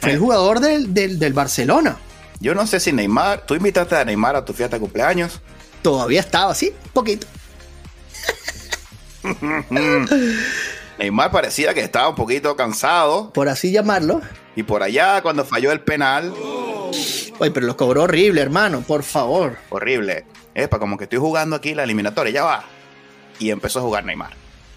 Fue 0.00 0.12
el 0.12 0.18
jugador 0.18 0.60
del, 0.60 0.92
del, 0.92 1.18
del 1.18 1.32
Barcelona. 1.32 1.96
Yo 2.40 2.54
no 2.54 2.66
sé 2.66 2.80
si 2.80 2.92
Neymar, 2.92 3.46
tú 3.46 3.54
invitaste 3.54 3.96
a 3.96 4.04
Neymar 4.04 4.36
a 4.36 4.44
tu 4.44 4.52
fiesta 4.52 4.76
de 4.76 4.80
cumpleaños. 4.80 5.40
Todavía 5.82 6.20
estaba 6.20 6.52
así, 6.52 6.72
poquito. 6.92 7.26
Neymar 11.00 11.30
parecía 11.30 11.72
que 11.74 11.80
estaba 11.80 12.10
un 12.10 12.14
poquito 12.14 12.54
cansado. 12.56 13.30
Por 13.32 13.48
así 13.48 13.72
llamarlo. 13.72 14.20
Y 14.54 14.62
por 14.62 14.82
allá, 14.82 15.22
cuando 15.22 15.44
falló 15.44 15.72
el 15.72 15.80
penal, 15.80 16.32
Oye, 17.38 17.50
pero 17.52 17.66
lo 17.66 17.76
cobró 17.76 18.02
horrible, 18.02 18.40
hermano, 18.42 18.82
por 18.82 19.02
favor. 19.02 19.56
horrible. 19.70 20.26
Epa, 20.54 20.78
como 20.78 20.98
que 20.98 21.04
estoy 21.04 21.18
jugando 21.18 21.56
aquí 21.56 21.74
la 21.74 21.84
eliminatoria, 21.84 22.32
ya 22.32 22.44
va. 22.44 22.64
Y 23.38 23.50
empezó 23.50 23.78
a 23.78 23.82
jugar 23.82 24.04
Neymar. 24.04 24.32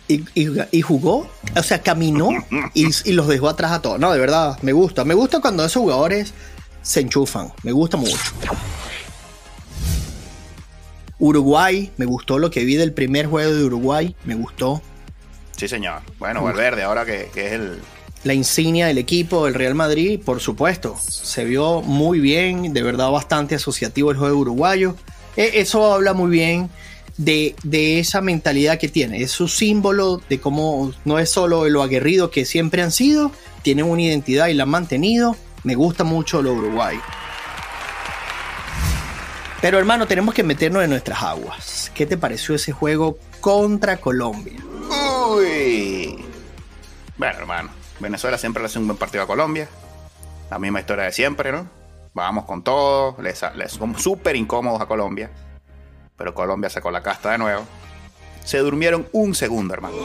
Y, 0.08 0.24
y- 0.34 0.50
y 0.72 0.82
jugó, 0.82 1.30
o 1.58 1.64
sea, 1.64 1.82
caminó 1.82 2.30
y, 2.74 2.88
y 3.04 3.12
los 3.14 3.28
dejó 3.28 3.50
atrás 3.50 3.72
a 3.74 3.82
todos. 3.82 4.00
No, 4.00 4.14
de 4.14 4.20
verdad, 4.20 4.58
me 4.62 4.72
gusta. 4.72 5.04
Me 5.04 5.14
gusta 5.16 5.42
cuando 5.42 5.66
esos 5.66 5.82
jugadores 5.82 6.34
se 6.82 7.02
enchufan. 7.02 7.52
Me 7.64 7.72
gusta 7.74 7.98
mucho. 7.98 8.18
Uruguay, 11.20 11.92
me 11.98 12.06
gustó 12.06 12.38
lo 12.40 12.50
que 12.52 12.64
vi 12.64 12.76
del 12.76 12.94
primer 12.94 13.26
juego 13.28 13.54
de 13.54 13.64
Uruguay. 13.66 14.16
Me 14.26 14.36
gustó. 14.36 14.82
Sí, 15.56 15.68
señor. 15.68 16.02
Bueno, 16.20 16.44
Valverde, 16.44 16.84
ahora 16.84 17.06
que, 17.06 17.30
que 17.34 17.48
es 17.48 17.54
el, 17.54 17.80
la 18.24 18.34
insignia 18.34 18.88
del 18.88 18.98
equipo 18.98 19.46
del 19.46 19.54
Real 19.54 19.76
Madrid, 19.76 20.20
por 20.24 20.40
supuesto. 20.40 20.98
Se 21.08 21.44
vio 21.44 21.82
muy 21.82 22.20
bien, 22.20 22.74
de 22.74 22.82
verdad 22.82 23.12
bastante 23.12 23.56
asociativo 23.56 24.12
el 24.12 24.18
juego 24.18 24.38
uruguayo. 24.38 24.96
E, 25.36 25.52
eso 25.56 25.94
habla 25.94 26.14
muy 26.14 26.32
bien 26.32 26.70
de, 27.18 27.56
esa 28.00 28.22
mentalidad 28.22 28.80
que 28.80 28.88
tiene. 28.88 29.22
Es 29.22 29.32
su 29.32 29.48
símbolo 29.48 30.22
de 30.30 30.40
cómo 30.40 30.94
no 31.06 31.20
es 31.20 31.30
solo 31.30 31.68
lo 31.70 31.84
aguerrido 31.84 32.32
que 32.32 32.46
siempre 32.46 32.82
han 32.82 32.92
sido, 32.92 33.32
tienen 33.62 33.86
una 33.86 34.02
identidad 34.02 34.48
y 34.48 34.54
la 34.54 34.64
han 34.64 34.70
mantenido. 34.70 35.36
Me 35.64 35.76
gusta 35.76 36.04
mucho 36.04 36.42
lo 36.42 36.54
uruguayo. 36.54 37.02
Pero 39.62 39.80
hermano, 39.80 40.08
tenemos 40.08 40.34
que 40.34 40.44
meternos 40.44 40.84
en 40.84 40.90
nuestras 40.90 41.24
aguas. 41.24 41.92
¿Qué 41.94 42.06
te 42.06 42.18
pareció 42.18 42.56
ese 42.56 42.74
juego 42.74 43.18
contra 43.40 43.96
Colombia? 43.98 44.60
Uy. 45.36 46.24
Bueno, 47.18 47.40
hermano, 47.40 47.70
Venezuela 48.00 48.38
siempre 48.38 48.62
le 48.62 48.68
hace 48.68 48.80
un 48.80 48.88
buen 48.88 48.98
partido 48.98 49.24
a 49.24 49.28
Colombia. 49.28 49.68
La 50.50 50.60
misma 50.60 50.80
historia 50.80 51.06
de 51.06 51.12
siempre, 51.12 51.52
¿no? 51.52 51.68
Vamos 52.14 52.46
con 52.46 52.64
todo, 52.64 53.18
les, 53.22 53.42
les 53.56 53.72
somos 53.72 54.02
súper 54.02 54.36
incómodos 54.36 54.82
a 54.82 54.86
Colombia. 54.86 55.32
Pero 56.16 56.34
Colombia 56.34 56.70
sacó 56.70 56.92
la 56.92 57.02
casta 57.02 57.32
de 57.32 57.38
nuevo. 57.40 57.66
Se 58.44 58.60
durmieron 58.60 59.08
un 59.14 59.34
segundo, 59.34 59.74
hermano. 59.74 59.96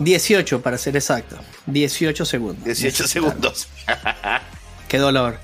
18 0.00 0.60
para 0.60 0.76
ser 0.78 0.96
exacto. 0.96 1.36
18 1.66 2.24
segundos. 2.24 2.64
18 2.64 3.08
segundos. 3.08 3.68
Qué 4.88 4.98
dolor. 4.98 5.38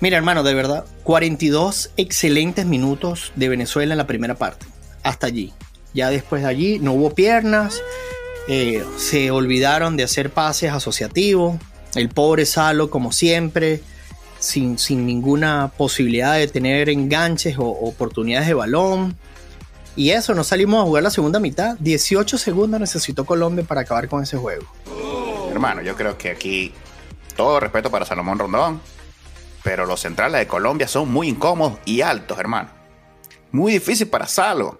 Mira, 0.00 0.16
hermano, 0.16 0.42
de 0.42 0.54
verdad, 0.54 0.84
42 1.04 1.92
excelentes 1.96 2.66
minutos 2.66 3.32
de 3.36 3.48
Venezuela 3.48 3.94
en 3.94 3.98
la 3.98 4.06
primera 4.06 4.34
parte. 4.34 4.66
Hasta 5.02 5.26
allí. 5.26 5.54
Ya 5.94 6.10
después 6.10 6.42
de 6.42 6.48
allí 6.48 6.78
no 6.78 6.92
hubo 6.92 7.14
piernas. 7.14 7.80
Eh, 8.48 8.84
se 8.96 9.30
olvidaron 9.30 9.96
de 9.96 10.04
hacer 10.04 10.30
pases 10.30 10.72
asociativos. 10.72 11.56
El 11.94 12.08
pobre 12.08 12.46
Salo, 12.46 12.90
como 12.90 13.12
siempre, 13.12 13.80
sin, 14.38 14.78
sin 14.78 15.06
ninguna 15.06 15.72
posibilidad 15.76 16.34
de 16.34 16.46
tener 16.46 16.88
enganches 16.88 17.58
o 17.58 17.66
oportunidades 17.66 18.48
de 18.48 18.54
balón. 18.54 19.16
Y 19.96 20.10
eso, 20.10 20.34
no 20.34 20.44
salimos 20.44 20.82
a 20.82 20.84
jugar 20.84 21.02
la 21.02 21.10
segunda 21.10 21.40
mitad. 21.40 21.76
18 21.80 22.36
segundos 22.38 22.78
necesitó 22.78 23.24
Colombia 23.24 23.64
para 23.64 23.80
acabar 23.80 24.08
con 24.08 24.22
ese 24.22 24.36
juego. 24.36 24.66
Hermano, 25.50 25.80
yo 25.80 25.96
creo 25.96 26.18
que 26.18 26.30
aquí 26.30 26.72
todo 27.34 27.58
respeto 27.60 27.90
para 27.90 28.04
Salomón 28.04 28.38
Rondón 28.38 28.80
pero 29.66 29.84
los 29.84 29.98
centrales 29.98 30.38
de 30.38 30.46
Colombia 30.46 30.86
son 30.86 31.10
muy 31.10 31.26
incómodos 31.26 31.80
y 31.84 32.00
altos, 32.00 32.38
hermano. 32.38 32.68
Muy 33.50 33.72
difícil 33.72 34.06
para 34.06 34.28
Salo. 34.28 34.78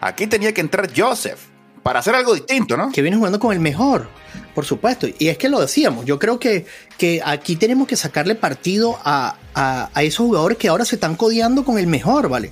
Aquí 0.00 0.26
tenía 0.26 0.52
que 0.52 0.60
entrar 0.60 0.90
Joseph 0.94 1.38
para 1.86 2.00
hacer 2.00 2.16
algo 2.16 2.34
distinto, 2.34 2.76
¿no? 2.76 2.90
Que 2.90 3.00
viene 3.00 3.16
jugando 3.16 3.38
con 3.38 3.52
el 3.52 3.60
mejor, 3.60 4.08
por 4.56 4.64
supuesto. 4.64 5.06
Y 5.20 5.28
es 5.28 5.38
que 5.38 5.48
lo 5.48 5.60
decíamos, 5.60 6.04
yo 6.04 6.18
creo 6.18 6.40
que, 6.40 6.66
que 6.98 7.22
aquí 7.24 7.54
tenemos 7.54 7.86
que 7.86 7.94
sacarle 7.94 8.34
partido 8.34 8.98
a, 9.04 9.36
a, 9.54 10.02
esos 10.02 10.26
jugadores 10.26 10.58
que 10.58 10.66
ahora 10.66 10.84
se 10.84 10.96
están 10.96 11.14
codeando 11.14 11.64
con 11.64 11.78
el 11.78 11.86
mejor, 11.86 12.28
¿vale? 12.28 12.50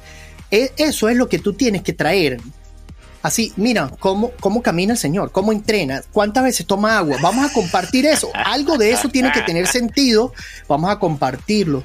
E, 0.53 0.73
eso 0.76 1.09
es 1.09 1.17
lo 1.17 1.29
que 1.29 1.41
tú 1.41 1.53
tienes 1.53 1.83
que 1.83 1.93
traer 1.93 2.41
Así, 3.25 3.53
mira 3.57 3.91
cómo, 3.99 4.31
cómo 4.38 4.62
camina 4.62 4.93
el 4.93 4.99
Señor, 5.00 5.33
cómo 5.33 5.50
entrena, 5.50 6.03
cuántas 6.12 6.45
veces 6.45 6.64
toma 6.64 6.97
agua. 6.99 7.17
Vamos 7.21 7.50
a 7.50 7.53
compartir 7.53 8.07
eso. 8.07 8.31
Algo 8.35 8.79
de 8.79 8.93
eso 8.93 9.09
tiene 9.09 9.33
que 9.33 9.41
tener 9.41 9.67
sentido. 9.67 10.33
Vamos 10.69 10.91
a 10.91 11.00
compartirlo. 11.00 11.83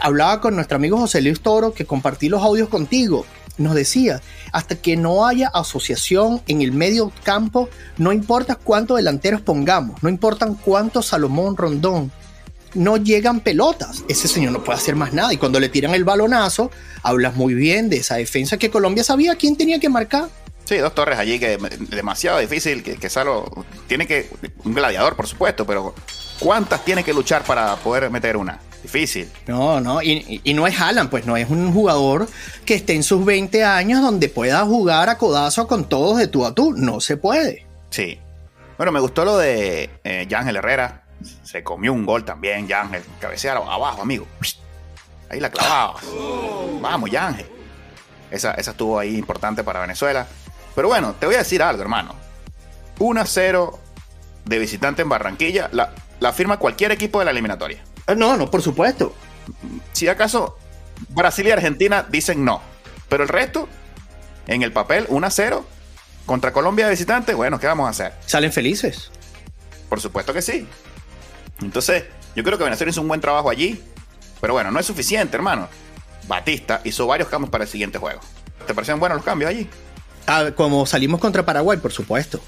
Hablaba 0.00 0.42
con 0.42 0.56
nuestro 0.56 0.76
amigo 0.76 0.98
José 0.98 1.22
Luis 1.22 1.40
Toro 1.40 1.72
que 1.72 1.86
compartí 1.86 2.28
los 2.28 2.42
audios 2.42 2.68
contigo. 2.68 3.24
Nos 3.58 3.74
decía, 3.74 4.22
hasta 4.52 4.76
que 4.76 4.96
no 4.96 5.26
haya 5.26 5.48
asociación 5.48 6.42
en 6.48 6.62
el 6.62 6.72
medio 6.72 7.12
campo, 7.22 7.68
no 7.98 8.12
importa 8.12 8.56
cuántos 8.56 8.96
delanteros 8.96 9.42
pongamos, 9.42 10.02
no 10.02 10.08
importa 10.08 10.48
cuántos 10.64 11.06
Salomón 11.06 11.56
Rondón, 11.56 12.10
no 12.74 12.96
llegan 12.96 13.40
pelotas. 13.40 14.04
Ese 14.08 14.28
señor 14.28 14.52
no 14.52 14.64
puede 14.64 14.78
hacer 14.78 14.96
más 14.96 15.12
nada. 15.12 15.32
Y 15.32 15.36
cuando 15.36 15.60
le 15.60 15.68
tiran 15.68 15.94
el 15.94 16.04
balonazo, 16.04 16.70
hablas 17.02 17.36
muy 17.36 17.54
bien 17.54 17.90
de 17.90 17.98
esa 17.98 18.16
defensa 18.16 18.56
que 18.56 18.70
Colombia 18.70 19.04
sabía 19.04 19.36
quién 19.36 19.56
tenía 19.56 19.78
que 19.78 19.88
marcar. 19.88 20.28
Sí, 20.64 20.76
dos 20.78 20.94
torres 20.94 21.18
allí 21.18 21.38
que 21.38 21.58
demasiado 21.90 22.38
difícil, 22.38 22.82
que, 22.82 22.96
que 22.96 23.10
Salo 23.10 23.66
tiene 23.88 24.06
que, 24.06 24.30
un 24.64 24.74
gladiador 24.74 25.16
por 25.16 25.26
supuesto, 25.26 25.66
pero 25.66 25.94
¿cuántas 26.38 26.84
tiene 26.84 27.02
que 27.02 27.12
luchar 27.12 27.42
para 27.44 27.76
poder 27.76 28.08
meter 28.10 28.36
una? 28.36 28.60
Difícil. 28.82 29.30
No, 29.46 29.80
no, 29.80 30.02
y, 30.02 30.40
no 30.54 30.66
es 30.66 30.80
Alan, 30.80 31.08
pues 31.08 31.24
no 31.24 31.36
es 31.36 31.48
un 31.48 31.72
jugador 31.72 32.28
que 32.64 32.74
esté 32.74 32.94
en 32.94 33.02
sus 33.02 33.24
20 33.24 33.64
años 33.64 34.02
donde 34.02 34.28
pueda 34.28 34.64
jugar 34.64 35.08
a 35.08 35.18
codazo 35.18 35.66
con 35.68 35.88
todos 35.88 36.18
de 36.18 36.26
tú 36.26 36.44
a 36.44 36.54
tú, 36.54 36.72
no 36.76 37.00
se 37.00 37.16
puede. 37.16 37.66
Sí. 37.90 38.18
Bueno, 38.76 38.90
me 38.90 39.00
gustó 39.00 39.24
lo 39.24 39.38
de 39.38 39.90
eh, 40.02 40.26
Yángel 40.28 40.56
Herrera, 40.56 41.04
se 41.42 41.62
comió 41.62 41.92
un 41.92 42.04
gol 42.04 42.24
también, 42.24 42.66
Yángel, 42.66 43.02
cabecea 43.20 43.52
abajo, 43.52 44.02
amigo. 44.02 44.26
Ahí 45.30 45.38
la 45.38 45.50
clavaba. 45.50 46.00
Vamos, 46.80 47.10
Yángel. 47.10 47.46
Esa, 48.30 48.52
esa 48.54 48.72
estuvo 48.72 48.98
ahí 48.98 49.16
importante 49.16 49.62
para 49.62 49.80
Venezuela. 49.80 50.26
Pero 50.74 50.88
bueno, 50.88 51.14
te 51.18 51.26
voy 51.26 51.36
a 51.36 51.38
decir 51.38 51.62
algo, 51.62 51.82
hermano. 51.82 52.14
1-0 52.98 53.78
de 54.44 54.58
visitante 54.58 55.02
en 55.02 55.08
Barranquilla 55.08 55.70
la, 55.72 56.32
firma 56.32 56.58
cualquier 56.58 56.92
equipo 56.92 57.18
de 57.18 57.24
la 57.24 57.30
eliminatoria. 57.30 57.82
Ah, 58.06 58.14
no, 58.14 58.36
no, 58.36 58.50
por 58.50 58.62
supuesto. 58.62 59.14
Si 59.92 60.08
acaso 60.08 60.58
Brasil 61.10 61.46
y 61.46 61.50
Argentina 61.50 62.06
dicen 62.08 62.44
no. 62.44 62.60
Pero 63.08 63.22
el 63.22 63.28
resto, 63.28 63.68
en 64.46 64.62
el 64.62 64.72
papel, 64.72 65.06
1-0 65.08 65.62
contra 66.26 66.52
Colombia 66.52 66.86
de 66.86 66.92
visitante, 66.92 67.34
bueno, 67.34 67.58
¿qué 67.58 67.66
vamos 67.66 67.86
a 67.86 67.90
hacer? 67.90 68.14
¿Salen 68.26 68.52
felices? 68.52 69.10
Por 69.88 70.00
supuesto 70.00 70.32
que 70.32 70.42
sí. 70.42 70.66
Entonces, 71.60 72.04
yo 72.34 72.42
creo 72.42 72.56
que 72.56 72.64
Venezuela 72.64 72.90
hizo 72.90 73.02
un 73.02 73.08
buen 73.08 73.20
trabajo 73.20 73.50
allí. 73.50 73.82
Pero 74.40 74.54
bueno, 74.54 74.70
no 74.70 74.80
es 74.80 74.86
suficiente, 74.86 75.36
hermano. 75.36 75.68
Batista 76.26 76.80
hizo 76.84 77.06
varios 77.06 77.28
cambios 77.28 77.50
para 77.50 77.64
el 77.64 77.70
siguiente 77.70 77.98
juego. 77.98 78.20
¿Te 78.66 78.74
parecen 78.74 78.98
buenos 78.98 79.16
los 79.16 79.24
cambios 79.24 79.50
allí? 79.50 79.68
Ah, 80.26 80.50
como 80.56 80.86
salimos 80.86 81.20
contra 81.20 81.44
Paraguay, 81.44 81.78
por 81.78 81.92
supuesto. 81.92 82.40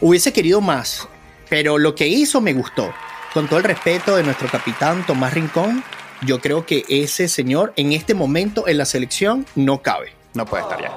Hubiese 0.00 0.32
querido 0.32 0.60
más, 0.60 1.08
pero 1.48 1.78
lo 1.78 1.94
que 1.94 2.06
hizo 2.08 2.40
me 2.40 2.52
gustó. 2.52 2.92
Con 3.34 3.48
todo 3.48 3.60
el 3.60 3.64
respeto 3.64 4.16
de 4.16 4.22
nuestro 4.24 4.46
capitán 4.48 5.06
Tomás 5.06 5.32
Rincón, 5.32 5.82
yo 6.26 6.42
creo 6.42 6.66
que 6.66 6.84
ese 6.90 7.28
señor 7.28 7.72
en 7.76 7.92
este 7.92 8.12
momento 8.12 8.68
en 8.68 8.76
la 8.76 8.84
selección 8.84 9.46
no 9.54 9.80
cabe. 9.80 10.12
No 10.34 10.44
puede 10.44 10.64
estar 10.64 10.82
ya. 10.82 10.92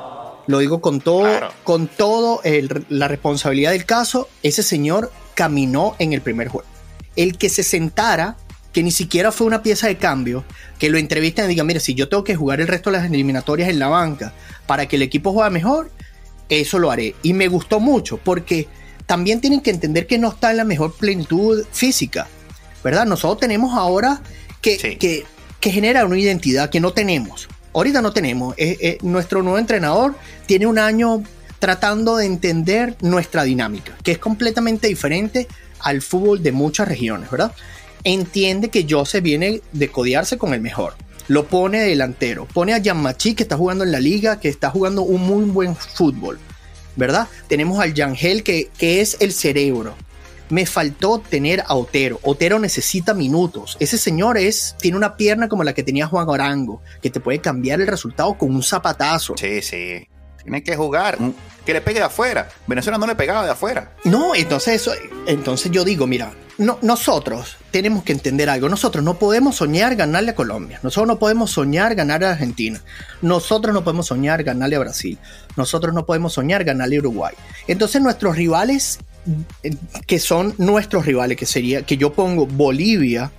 Lo 0.46 0.60
digo 0.60 0.82
con 0.82 1.00
todo, 1.00 1.26
con 1.64 1.88
todo 1.88 2.42
la 2.90 3.08
responsabilidad 3.08 3.72
del 3.72 3.86
caso. 3.86 4.28
Ese 4.44 4.64
señor 4.64 5.14
caminó 5.34 5.96
en 5.98 6.12
el 6.12 6.20
primer 6.20 6.50
juego. 6.50 6.68
El 7.16 7.38
que 7.38 7.48
se 7.48 7.64
sentara, 7.64 8.36
que 8.74 8.84
ni 8.84 8.92
siquiera 8.92 9.32
fue 9.32 9.48
una 9.48 9.64
pieza 9.64 9.88
de 9.88 9.96
cambio, 9.96 10.44
que 10.78 10.90
lo 10.90 10.98
entrevisten 10.98 11.46
y 11.46 11.48
digan, 11.48 11.68
mire, 11.68 11.80
si 11.80 11.96
yo 11.96 12.10
tengo 12.10 12.26
que 12.26 12.36
jugar 12.36 12.60
el 12.60 12.68
resto 12.68 12.92
de 12.92 12.98
las 12.98 13.10
eliminatorias 13.10 13.70
en 13.70 13.80
la 13.80 13.88
banca 13.88 14.34
para 14.68 14.88
que 14.88 14.98
el 14.98 15.04
equipo 15.04 15.32
juegue 15.32 15.52
mejor, 15.52 15.90
eso 16.50 16.80
lo 16.80 16.92
haré. 16.92 17.16
Y 17.24 17.32
me 17.32 17.48
gustó 17.48 17.80
mucho 17.80 18.18
porque 18.18 18.68
también 19.06 19.42
tienen 19.42 19.62
que 19.62 19.72
entender 19.72 20.08
que 20.08 20.18
no 20.18 20.30
está 20.30 20.52
en 20.52 20.58
la 20.58 20.64
mejor 20.64 20.94
plenitud 20.94 21.66
física, 21.72 22.28
¿verdad? 22.84 23.06
Nosotros 23.06 23.40
tenemos 23.40 23.78
ahora 23.78 24.22
que, 24.62 24.78
que, 24.78 25.26
que 25.60 25.72
genera 25.72 26.06
una 26.06 26.18
identidad 26.18 26.70
que 26.70 26.80
no 26.80 26.94
tenemos. 26.94 27.48
Ahorita 27.74 28.02
no 28.02 28.14
tenemos. 28.14 28.56
nuestro 29.02 29.44
nuevo 29.44 29.60
entrenador 29.60 30.16
tiene 30.46 30.66
un 30.66 30.80
año 30.80 31.24
tratando 31.60 32.18
de 32.18 32.26
entender 32.26 32.96
nuestra 33.02 33.44
dinámica, 33.44 33.94
que 34.04 34.14
es 34.14 34.18
completamente 34.18 34.88
diferente 34.88 35.48
al 35.80 36.02
fútbol 36.02 36.42
de 36.42 36.52
muchas 36.52 36.88
regiones, 36.88 37.30
¿verdad? 37.30 37.52
Entiende 38.04 38.70
que 38.70 38.86
Jose 38.90 39.22
viene 39.22 39.62
de 39.72 39.90
codearse 39.90 40.38
con 40.38 40.54
el 40.54 40.62
mejor 40.62 40.96
lo 41.28 41.48
pone 41.48 41.82
delantero, 41.82 42.46
pone 42.46 42.74
a 42.74 42.94
Machi 42.94 43.34
que 43.34 43.44
está 43.44 43.58
jugando 43.58 43.84
en 43.84 43.92
la 43.92 44.00
liga, 44.00 44.40
que 44.40 44.50
está 44.50 44.70
jugando 44.70 45.02
un 45.02 45.22
muy 45.22 45.46
buen 45.46 45.76
fútbol, 45.76 46.40
¿verdad? 46.96 47.28
Tenemos 47.48 47.80
al 47.80 47.94
Yangel 47.94 48.44
que, 48.44 48.70
que 48.78 49.02
es 49.02 49.18
el 49.20 49.34
cerebro. 49.34 49.96
Me 50.50 50.66
faltó 50.66 51.20
tener 51.20 51.64
a 51.66 51.76
Otero. 51.76 52.20
Otero 52.22 52.60
necesita 52.60 53.14
minutos. 53.14 53.78
Ese 53.80 53.98
señor 53.98 54.38
es, 54.38 54.76
tiene 54.80 54.98
una 54.98 55.18
pierna 55.18 55.50
como 55.50 55.64
la 55.64 55.74
que 55.74 55.82
tenía 55.82 56.06
Juan 56.06 56.30
Orango, 56.30 56.82
que 57.02 57.10
te 57.10 57.20
puede 57.20 57.40
cambiar 57.40 57.82
el 57.82 57.88
resultado 57.88 58.38
con 58.38 58.54
un 58.54 58.62
zapatazo. 58.62 59.34
Sí, 59.38 59.62
sí. 59.62 60.08
Tiene 60.44 60.64
que 60.64 60.76
jugar, 60.76 61.18
que 61.66 61.74
le 61.74 61.82
pegue 61.82 61.98
de 61.98 62.06
afuera. 62.06 62.48
Venezuela 62.68 63.00
no 63.00 63.08
le 63.08 63.16
pegaba 63.16 63.44
de 63.44 63.52
afuera. 63.52 63.96
No, 64.04 64.36
entonces 64.36 64.76
eso, 64.76 64.94
entonces 65.26 65.72
yo 65.72 65.84
digo, 65.84 66.06
mira, 66.06 66.32
no, 66.58 66.80
nosotros 66.82 67.58
tenemos 67.72 68.04
que 68.04 68.14
entender 68.14 68.50
algo. 68.50 68.70
Nosotros 68.70 69.04
no 69.04 69.20
podemos 69.20 69.58
soñar 69.58 69.96
ganarle 69.96 70.32
a 70.32 70.36
Colombia. 70.36 70.80
Nosotros 70.84 71.08
no 71.08 71.20
podemos 71.20 71.52
soñar 71.52 71.96
ganar 71.96 72.24
a 72.24 72.32
Argentina. 72.32 72.82
Nosotros 73.22 73.74
no 73.74 73.84
podemos 73.84 74.08
soñar 74.08 74.44
ganarle 74.44 74.78
a 74.78 74.80
Brasil. 74.80 75.20
Nosotros 75.58 75.94
no 75.94 76.06
podemos 76.06 76.34
soñar 76.34 76.64
ganarle 76.64 76.98
a 76.98 77.00
Uruguay. 77.00 77.36
Entonces 77.68 78.02
nuestros 78.02 78.38
rivales, 78.38 79.00
eh, 79.64 79.76
que 80.08 80.20
son 80.20 80.54
nuestros 80.58 81.06
rivales, 81.06 81.38
que 81.38 81.46
sería, 81.46 81.82
que 81.82 81.98
yo 81.98 82.14
pongo 82.14 82.46
Bolivia 82.46 83.32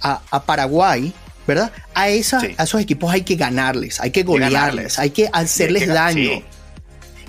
a, 0.00 0.42
Paraguay, 0.44 1.12
¿verdad? 1.46 1.70
A, 1.94 2.08
esa, 2.08 2.40
a 2.56 2.64
esos 2.64 2.80
equipos 2.80 3.12
hay 3.12 3.22
que 3.22 3.36
ganarles, 3.36 4.00
hay 4.00 4.10
que 4.10 4.24
golearles, 4.24 4.98
hay 4.98 5.10
que 5.10 5.28
hacerles 5.32 5.86
daño. 5.86 6.42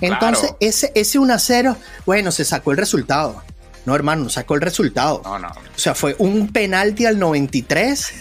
Entonces, 0.00 0.54
ese, 0.58 0.90
ese 0.96 1.18
1 1.20 1.38
0, 1.38 1.76
bueno, 2.04 2.32
se 2.32 2.44
sacó 2.44 2.72
el 2.72 2.78
resultado 2.78 3.42
No, 3.84 3.94
hermano, 3.94 4.24
no 4.24 4.30
sacó 4.30 4.54
el 4.54 4.60
resultado. 4.60 5.20
No, 5.24 5.38
no. 5.38 5.48
O 5.48 5.78
sea, 5.78 5.94
fue 5.94 6.16
un 6.18 6.48
penalti 6.48 7.06
al 7.06 7.18
93 7.18 8.14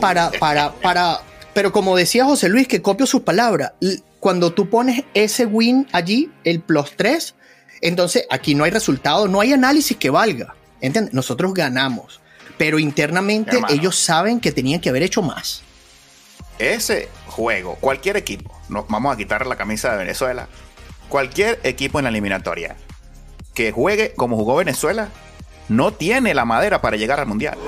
para, 0.00 0.30
para, 0.30 0.72
para. 0.72 1.20
Pero 1.52 1.72
como 1.72 1.96
decía 1.96 2.24
José 2.24 2.48
Luis, 2.48 2.68
que 2.68 2.80
copio 2.80 3.06
sus 3.06 3.22
palabras, 3.22 3.72
cuando 4.20 4.52
tú 4.52 4.70
pones 4.70 5.04
ese 5.14 5.44
win 5.44 5.86
allí, 5.92 6.30
el 6.44 6.60
plus 6.60 6.92
3, 6.96 7.34
entonces 7.80 8.26
aquí 8.30 8.54
no 8.54 8.64
hay 8.64 8.70
resultado, 8.70 9.28
no 9.28 9.40
hay 9.40 9.52
análisis 9.52 9.96
que 9.96 10.10
valga. 10.10 10.54
¿Entiendes? 10.80 11.12
Nosotros 11.12 11.52
ganamos. 11.52 12.20
Pero 12.56 12.78
internamente 12.78 13.60
ellos 13.68 13.96
saben 13.96 14.40
que 14.40 14.52
tenían 14.52 14.80
que 14.80 14.88
haber 14.88 15.02
hecho 15.02 15.22
más. 15.22 15.62
Ese 16.58 17.08
juego, 17.26 17.76
cualquier 17.76 18.16
equipo, 18.16 18.52
nos 18.68 18.88
vamos 18.88 19.14
a 19.14 19.16
quitar 19.16 19.46
la 19.46 19.56
camisa 19.56 19.92
de 19.92 19.98
Venezuela, 19.98 20.48
cualquier 21.08 21.60
equipo 21.62 22.00
en 22.00 22.04
la 22.04 22.08
eliminatoria 22.08 22.76
que 23.58 23.72
juegue 23.72 24.12
como 24.14 24.36
jugó 24.36 24.54
Venezuela, 24.54 25.08
no 25.68 25.92
tiene 25.92 26.32
la 26.32 26.44
madera 26.44 26.80
para 26.80 26.96
llegar 26.96 27.18
al 27.18 27.26
Mundial. 27.26 27.58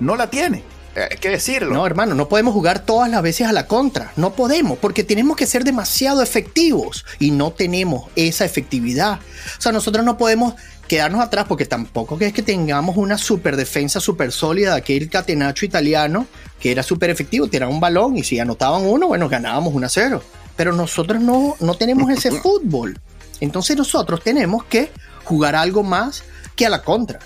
No 0.00 0.16
la 0.16 0.28
tiene. 0.28 0.64
Eh, 0.96 1.06
hay 1.08 1.18
que 1.18 1.28
decirlo. 1.28 1.72
No, 1.72 1.86
hermano, 1.86 2.16
no 2.16 2.28
podemos 2.28 2.52
jugar 2.52 2.80
todas 2.80 3.08
las 3.08 3.22
veces 3.22 3.46
a 3.46 3.52
la 3.52 3.68
contra. 3.68 4.10
No 4.16 4.32
podemos, 4.32 4.76
porque 4.76 5.04
tenemos 5.04 5.36
que 5.36 5.46
ser 5.46 5.62
demasiado 5.62 6.20
efectivos 6.20 7.06
y 7.20 7.30
no 7.30 7.52
tenemos 7.52 8.10
esa 8.16 8.44
efectividad. 8.44 9.20
O 9.56 9.62
sea, 9.62 9.70
nosotros 9.70 10.04
no 10.04 10.18
podemos 10.18 10.54
quedarnos 10.88 11.20
atrás 11.20 11.44
porque 11.48 11.64
tampoco 11.64 12.18
es 12.18 12.32
que 12.32 12.42
tengamos 12.42 12.96
una 12.96 13.16
super 13.16 13.54
defensa 13.54 14.00
super 14.00 14.32
sólida 14.32 14.72
de 14.72 14.78
aquel 14.78 15.08
catenacho 15.08 15.64
italiano 15.64 16.26
que 16.58 16.72
era 16.72 16.82
súper 16.82 17.10
efectivo, 17.10 17.46
tiraba 17.46 17.70
un 17.70 17.78
balón 17.78 18.18
y 18.18 18.24
si 18.24 18.40
anotaban 18.40 18.84
uno, 18.84 19.06
bueno, 19.06 19.28
ganábamos 19.28 19.74
1 19.74 19.86
a 19.86 19.90
0. 19.90 20.22
Pero 20.56 20.72
nosotros 20.72 21.22
no, 21.22 21.54
no 21.60 21.74
tenemos 21.76 22.10
ese 22.10 22.32
fútbol. 22.42 22.98
Entonces 23.40 23.76
nosotros 23.76 24.22
tenemos 24.22 24.64
que 24.64 24.90
jugar 25.24 25.56
algo 25.56 25.82
más 25.82 26.24
que 26.56 26.66
a 26.66 26.70
la 26.70 26.82
contra. 26.82 27.20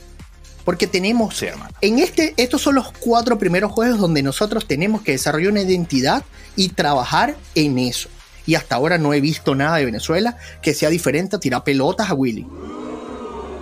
Porque 0.64 0.86
tenemos, 0.86 1.42
en 1.80 1.98
este, 1.98 2.34
estos 2.36 2.60
son 2.60 2.74
los 2.74 2.92
cuatro 2.92 3.38
primeros 3.38 3.72
juegos 3.72 3.98
donde 3.98 4.22
nosotros 4.22 4.66
tenemos 4.66 5.00
que 5.00 5.12
desarrollar 5.12 5.52
una 5.52 5.62
identidad 5.62 6.24
y 6.56 6.68
trabajar 6.70 7.36
en 7.54 7.78
eso. 7.78 8.10
Y 8.44 8.54
hasta 8.54 8.76
ahora 8.76 8.98
no 8.98 9.14
he 9.14 9.20
visto 9.20 9.54
nada 9.54 9.76
de 9.78 9.86
Venezuela 9.86 10.36
que 10.60 10.74
sea 10.74 10.90
diferente 10.90 11.36
a 11.36 11.40
tirar 11.40 11.64
pelotas 11.64 12.10
a 12.10 12.14
Willy. 12.14 12.46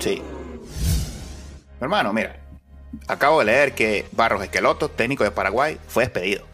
Sí. 0.01 0.21
Hermano, 1.81 2.13
mira, 2.13 2.41
acabo 3.07 3.39
de 3.39 3.47
leer 3.47 3.75
que 3.75 4.07
Barros 4.13 4.43
Esqueloto, 4.43 4.89
técnico 4.89 5.23
de 5.23 5.31
Paraguay, 5.31 5.79
fue 5.87 6.05
despedido. 6.05 6.45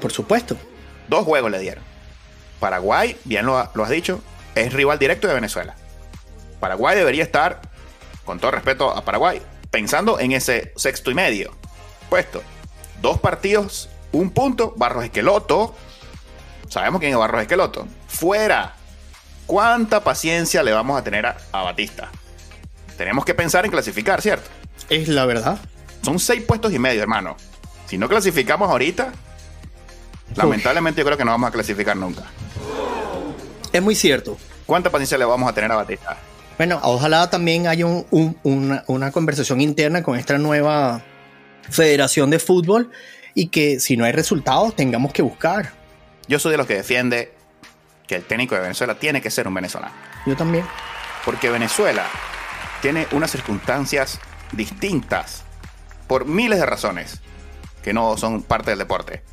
Por 0.00 0.12
supuesto. 0.12 0.56
Dos 1.08 1.24
juegos 1.24 1.50
le 1.50 1.58
dieron. 1.60 1.84
Paraguay, 2.58 3.16
bien 3.24 3.46
lo, 3.46 3.68
lo 3.74 3.84
has 3.84 3.90
dicho, 3.90 4.20
es 4.54 4.72
rival 4.72 4.98
directo 4.98 5.28
de 5.28 5.34
Venezuela. 5.34 5.76
Paraguay 6.62 6.96
debería 6.96 7.24
estar, 7.24 7.60
con 8.24 8.38
todo 8.38 8.52
respeto 8.52 8.96
a 8.96 9.04
Paraguay, 9.04 9.42
pensando 9.72 10.20
en 10.20 10.30
ese 10.30 10.72
sexto 10.76 11.10
y 11.10 11.14
medio 11.14 11.52
puesto. 12.08 12.40
Dos 13.00 13.18
partidos, 13.18 13.88
un 14.12 14.30
punto, 14.30 14.72
Barros 14.76 15.02
Esqueloto. 15.02 15.74
Sabemos 16.68 17.00
quién 17.00 17.10
es 17.10 17.18
Barros 17.18 17.42
Esqueloto. 17.42 17.88
Fuera. 18.06 18.76
¿Cuánta 19.44 20.04
paciencia 20.04 20.62
le 20.62 20.70
vamos 20.70 20.96
a 20.96 21.02
tener 21.02 21.26
a, 21.26 21.36
Batista? 21.50 22.12
Tenemos 22.96 23.24
que 23.24 23.34
pensar 23.34 23.64
en 23.64 23.72
clasificar, 23.72 24.22
¿cierto? 24.22 24.48
Es 24.88 25.08
la 25.08 25.26
verdad. 25.26 25.58
Son 26.02 26.20
seis 26.20 26.44
puestos 26.44 26.72
y 26.72 26.78
medio, 26.78 27.02
hermano. 27.02 27.36
Si 27.88 27.98
no 27.98 28.08
clasificamos 28.08 28.70
ahorita, 28.70 29.10
lamentablemente 30.36 31.00
yo 31.00 31.06
creo 31.06 31.18
que 31.18 31.24
no 31.24 31.32
vamos 31.32 31.48
a 31.48 31.52
clasificar 31.52 31.96
nunca. 31.96 32.22
Es 33.72 33.82
muy 33.82 33.96
cierto. 33.96 34.38
¿Cuánta 34.64 34.90
paciencia 34.90 35.18
le 35.18 35.24
vamos 35.24 35.50
a 35.50 35.52
tener 35.52 35.72
a 35.72 35.74
Batista? 35.74 36.18
Bueno, 36.62 36.78
ojalá 36.84 37.28
también 37.28 37.66
haya 37.66 37.86
una, 37.86 39.10
conversación 39.10 39.60
interna 39.60 40.04
con 40.04 40.16
esta 40.16 40.38
nueva 40.38 41.02
federación 41.68 42.30
de 42.30 42.38
fútbol 42.38 42.92
y 43.34 43.48
que 43.48 43.80
si 43.80 43.96
no 43.96 44.04
hay 44.04 44.12
resultados 44.12 44.76
tengamos 44.76 45.12
que 45.12 45.22
buscar. 45.22 45.72
Yo 46.28 46.38
soy 46.38 46.52
de 46.52 46.58
los 46.58 46.68
que 46.68 46.76
defiende 46.76 47.34
que 48.06 48.14
el 48.14 48.22
técnico 48.22 48.54
de 48.54 48.60
Venezuela 48.60 48.94
tiene 48.94 49.20
que 49.20 49.28
ser 49.28 49.48
un 49.48 49.54
venezolano. 49.54 49.92
Yo 50.24 50.36
también. 50.36 50.64
Porque 51.24 51.50
Venezuela 51.50 52.04
tiene 52.80 53.08
unas 53.10 53.32
circunstancias 53.32 54.20
distintas 54.52 55.42
por 56.06 56.26
miles 56.26 56.60
de 56.60 56.66
razones 56.66 57.22
que 57.82 57.92
no 57.92 58.16
son 58.16 58.40
parte 58.40 58.70
del 58.70 58.78
deporte. 58.78 59.24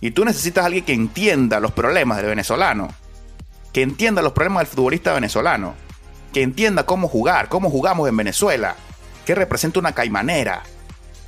Y 0.00 0.12
tú 0.12 0.24
necesitas 0.24 0.62
a 0.62 0.68
alguien 0.68 0.86
que 0.86 0.94
entienda 0.94 1.60
los 1.60 1.72
problemas 1.72 2.16
del 2.16 2.28
venezolano, 2.28 2.88
que 3.74 3.82
entienda 3.82 4.22
los 4.22 4.32
problemas 4.32 4.62
del 4.62 4.68
futbolista 4.68 5.12
venezolano 5.12 5.86
que 6.32 6.42
entienda 6.42 6.84
cómo 6.84 7.08
jugar, 7.08 7.48
cómo 7.48 7.70
jugamos 7.70 8.08
en 8.08 8.16
Venezuela, 8.16 8.76
qué 9.24 9.34
representa 9.34 9.80
una 9.80 9.92
caimanera, 9.92 10.62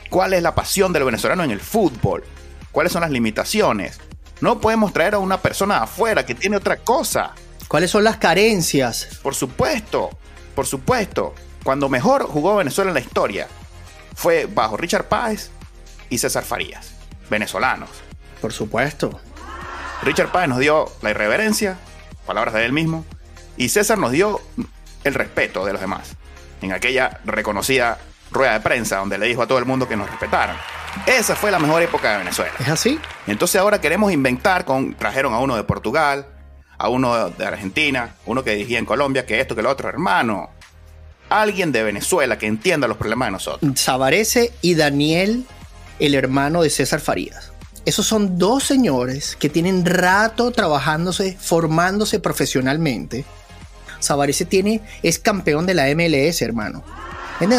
cuál 0.09 0.35
es 0.35 0.43
la 0.43 0.55
pasión 0.55 0.93
del 0.93 1.05
venezolano 1.05 1.45
en 1.45 1.51
el 1.51 1.61
fútbol, 1.61 2.25
cuáles 2.73 2.93
son 2.93 3.03
las 3.03 3.11
limitaciones. 3.11 3.99
No 4.41 4.61
podemos 4.61 4.93
traer 4.93 5.15
a 5.15 5.19
una 5.19 5.41
persona 5.41 5.83
afuera 5.83 6.25
que 6.25 6.35
tiene 6.35 6.57
otra 6.57 6.79
cosa. 6.79 7.33
¿Cuáles 7.69 7.91
son 7.91 8.05
las 8.05 8.17
carencias? 8.17 9.21
Por 9.23 9.35
supuesto, 9.35 10.11
por 10.55 10.67
supuesto. 10.67 11.35
Cuando 11.63 11.89
mejor 11.89 12.25
jugó 12.25 12.57
Venezuela 12.57 12.91
en 12.91 12.95
la 12.95 13.01
historia 13.01 13.47
fue 14.15 14.47
bajo 14.47 14.77
Richard 14.77 15.09
Páez 15.09 15.51
y 16.09 16.19
César 16.19 16.45
Farías, 16.45 16.93
venezolanos. 17.29 17.91
Por 18.41 18.53
supuesto. 18.53 19.21
Richard 20.03 20.33
Páez 20.33 20.49
nos 20.49 20.59
dio 20.59 20.91
la 21.03 21.11
irreverencia, 21.11 21.79
palabras 22.27 22.55
de 22.55 22.65
él 22.65 22.73
mismo, 22.73 23.05
y 23.57 23.69
César 23.69 23.99
nos 23.99 24.13
dio 24.13 24.41
el 25.05 25.15
respeto 25.15 25.65
de 25.65 25.73
los 25.73 25.81
demás. 25.81 26.17
En 26.63 26.73
aquella 26.73 27.21
reconocida 27.25 27.99
rueda 28.31 28.53
de 28.53 28.61
prensa 28.61 28.99
donde 28.99 29.19
le 29.19 29.27
dijo 29.27 29.43
a 29.43 29.47
todo 29.47 29.59
el 29.59 29.65
mundo 29.65 29.89
que 29.89 29.97
nos 29.97 30.09
respetaran. 30.09 30.57
Esa 31.07 31.37
fue 31.37 31.51
la 31.51 31.59
mejor 31.59 31.83
época 31.83 32.13
de 32.13 32.19
Venezuela. 32.19 32.53
¿Es 32.59 32.69
así? 32.69 32.99
Entonces 33.27 33.61
ahora 33.61 33.81
queremos 33.81 34.13
inventar 34.13 34.65
con 34.65 34.95
trajeron 34.95 35.35
a 35.35 35.39
uno 35.39 35.57
de 35.57 35.65
Portugal, 35.65 36.27
a 36.79 36.89
uno 36.89 37.31
de 37.31 37.45
Argentina, 37.45 38.15
uno 38.27 38.43
que 38.43 38.53
dirigía 38.53 38.79
en 38.79 38.87
Colombia, 38.87 39.27
que 39.27 39.41
esto, 39.41 39.55
que 39.55 39.63
lo 39.63 39.71
otro, 39.71 39.89
hermano. 39.89 40.51
Alguien 41.29 41.71
de 41.71 41.85
Venezuela 41.85 42.39
que 42.39 42.47
entienda 42.47 42.89
los 42.89 42.97
problemas 42.97 43.29
de 43.29 43.33
nosotros. 43.33 43.73
Sabarece 43.79 44.53
y 44.63 44.75
Daniel, 44.75 45.45
el 46.01 46.15
hermano 46.15 46.63
de 46.63 46.71
César 46.71 47.01
Farías. 47.01 47.53
Esos 47.85 48.07
son 48.07 48.37
dos 48.37 48.65
señores 48.65 49.37
que 49.39 49.49
tienen 49.49 49.87
rato 49.87 50.51
trabajándose, 50.51 51.37
formándose 51.41 52.19
profesionalmente 52.19 53.25
Sabarese 54.01 54.45
tiene, 54.45 54.81
es 55.03 55.19
campeón 55.19 55.67
de 55.67 55.75
la 55.75 55.87
MLS, 55.95 56.43
hermano. 56.43 56.83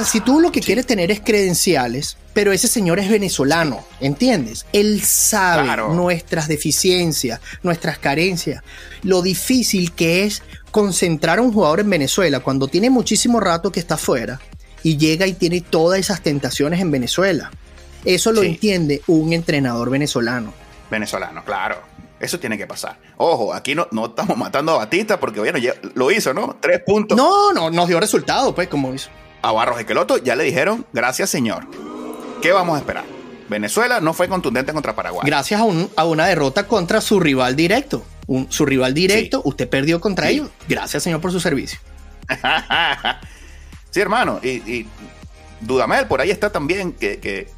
Si 0.06 0.19
tú 0.19 0.39
lo 0.39 0.51
que 0.51 0.60
quieres 0.60 0.86
tener 0.86 1.10
es 1.10 1.21
credenciales, 1.21 2.17
pero 2.34 2.51
ese 2.51 2.67
señor 2.67 2.99
es 2.99 3.10
venezolano, 3.10 3.84
¿entiendes? 3.99 4.65
Él 4.73 5.01
sabe 5.01 5.75
nuestras 5.93 6.47
deficiencias, 6.47 7.41
nuestras 7.63 7.97
carencias, 7.97 8.63
lo 9.01 9.23
difícil 9.23 9.91
que 9.93 10.23
es 10.23 10.43
concentrar 10.69 11.39
a 11.39 11.41
un 11.41 11.51
jugador 11.51 11.80
en 11.80 11.89
Venezuela 11.89 12.39
cuando 12.41 12.67
tiene 12.67 12.91
muchísimo 12.91 13.39
rato 13.39 13.71
que 13.71 13.80
está 13.80 13.95
afuera 13.95 14.39
y 14.84 14.97
llega 14.97 15.25
y 15.25 15.34
tiene 15.34 15.62
todas 15.62 15.99
esas 15.99 16.21
tentaciones 16.21 16.80
en 16.80 16.91
Venezuela. 16.91 17.51
Eso 18.06 18.32
lo 18.32 18.43
entiende 18.43 19.01
un 19.08 19.34
entrenador 19.34 19.89
venezolano. 19.89 20.54
Venezolano, 20.89 21.43
claro. 21.43 21.82
Eso 22.21 22.39
tiene 22.39 22.57
que 22.57 22.67
pasar. 22.67 22.97
Ojo, 23.17 23.53
aquí 23.53 23.73
no, 23.73 23.88
no 23.91 24.05
estamos 24.05 24.38
matando 24.38 24.73
a 24.73 24.77
Batista 24.77 25.19
porque, 25.19 25.39
bueno, 25.39 25.57
ya 25.57 25.73
lo 25.95 26.12
hizo, 26.12 26.34
¿no? 26.34 26.55
Tres 26.60 26.81
puntos. 26.86 27.17
No, 27.17 27.51
no, 27.51 27.71
nos 27.71 27.88
dio 27.88 27.99
resultado, 27.99 28.53
pues, 28.53 28.67
como 28.67 28.93
hizo. 28.93 29.10
A 29.41 29.51
Barros 29.51 29.79
Esqueloto 29.79 30.17
ya 30.17 30.36
le 30.36 30.43
dijeron, 30.43 30.86
gracias, 30.93 31.31
señor. 31.31 31.67
¿Qué 32.41 32.51
vamos 32.51 32.75
a 32.75 32.79
esperar? 32.79 33.05
Venezuela 33.49 33.99
no 33.99 34.13
fue 34.13 34.29
contundente 34.29 34.71
contra 34.71 34.95
Paraguay. 34.95 35.23
Gracias 35.25 35.60
a, 35.60 36.05
una 36.05 36.27
derrota 36.27 36.67
contra 36.67 37.01
su 37.01 37.19
rival 37.19 37.55
directo. 37.55 38.05
su 38.49 38.65
rival 38.67 38.93
directo, 38.93 39.41
usted 39.43 39.67
perdió 39.67 39.99
contra 39.99 40.29
ellos. 40.29 40.49
Gracias, 40.69 41.01
señor, 41.01 41.21
por 41.21 41.31
su 41.31 41.39
servicio. 41.39 41.79
sí, 43.89 43.99
hermano. 43.99 44.39
Y, 44.43 44.86
Dudamel, 45.60 46.07
por 46.07 46.21
ahí 46.21 46.29
está 46.29 46.51
también, 46.51 46.93
que, 46.93 47.19
que 47.19 47.49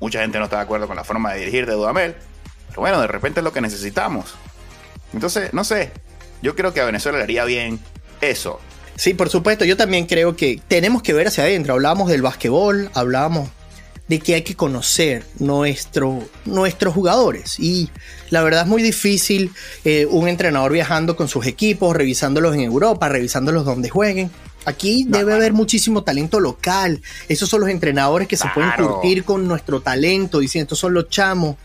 mucha 0.00 0.20
gente 0.20 0.38
no 0.38 0.44
está 0.44 0.56
de 0.56 0.62
acuerdo 0.62 0.88
con 0.88 0.96
la 0.96 1.04
forma 1.04 1.32
de 1.32 1.40
dirigir 1.40 1.66
de 1.66 1.74
Dudamel 1.74 2.16
bueno, 2.76 3.00
de 3.00 3.06
repente 3.06 3.40
es 3.40 3.44
lo 3.44 3.52
que 3.52 3.60
necesitamos. 3.60 4.34
Entonces, 5.12 5.52
no 5.52 5.64
sé, 5.64 5.92
yo 6.42 6.54
creo 6.56 6.74
que 6.74 6.80
a 6.80 6.84
Venezuela 6.84 7.18
le 7.18 7.24
haría 7.24 7.44
bien 7.44 7.78
eso. 8.20 8.60
Sí, 8.96 9.14
por 9.14 9.28
supuesto, 9.28 9.64
yo 9.64 9.76
también 9.76 10.06
creo 10.06 10.36
que 10.36 10.60
tenemos 10.68 11.02
que 11.02 11.12
ver 11.12 11.26
hacia 11.26 11.44
adentro. 11.44 11.74
Hablábamos 11.74 12.08
del 12.08 12.22
básquetbol, 12.22 12.90
hablábamos 12.94 13.48
de 14.08 14.20
que 14.20 14.34
hay 14.34 14.42
que 14.42 14.54
conocer 14.54 15.24
nuestro, 15.38 16.22
nuestros 16.44 16.94
jugadores. 16.94 17.58
Y 17.58 17.90
la 18.30 18.42
verdad 18.42 18.62
es 18.62 18.66
muy 18.68 18.82
difícil 18.82 19.50
eh, 19.84 20.06
un 20.08 20.28
entrenador 20.28 20.72
viajando 20.72 21.16
con 21.16 21.28
sus 21.28 21.46
equipos, 21.46 21.96
revisándolos 21.96 22.54
en 22.54 22.60
Europa, 22.60 23.08
revisándolos 23.08 23.64
donde 23.64 23.88
jueguen. 23.88 24.30
Aquí 24.66 25.04
debe 25.08 25.34
haber 25.34 25.52
muchísimo 25.52 26.04
talento 26.04 26.40
local. 26.40 27.02
Esos 27.28 27.48
son 27.48 27.60
los 27.60 27.70
entrenadores 27.70 28.28
que 28.28 28.36
se 28.36 28.48
pueden 28.54 28.70
curtir 28.72 29.24
con 29.24 29.46
nuestro 29.46 29.80
talento, 29.80 30.38
diciendo, 30.38 30.64
estos 30.64 30.78
son 30.78 30.94
los 30.94 31.08
chamos 31.08 31.56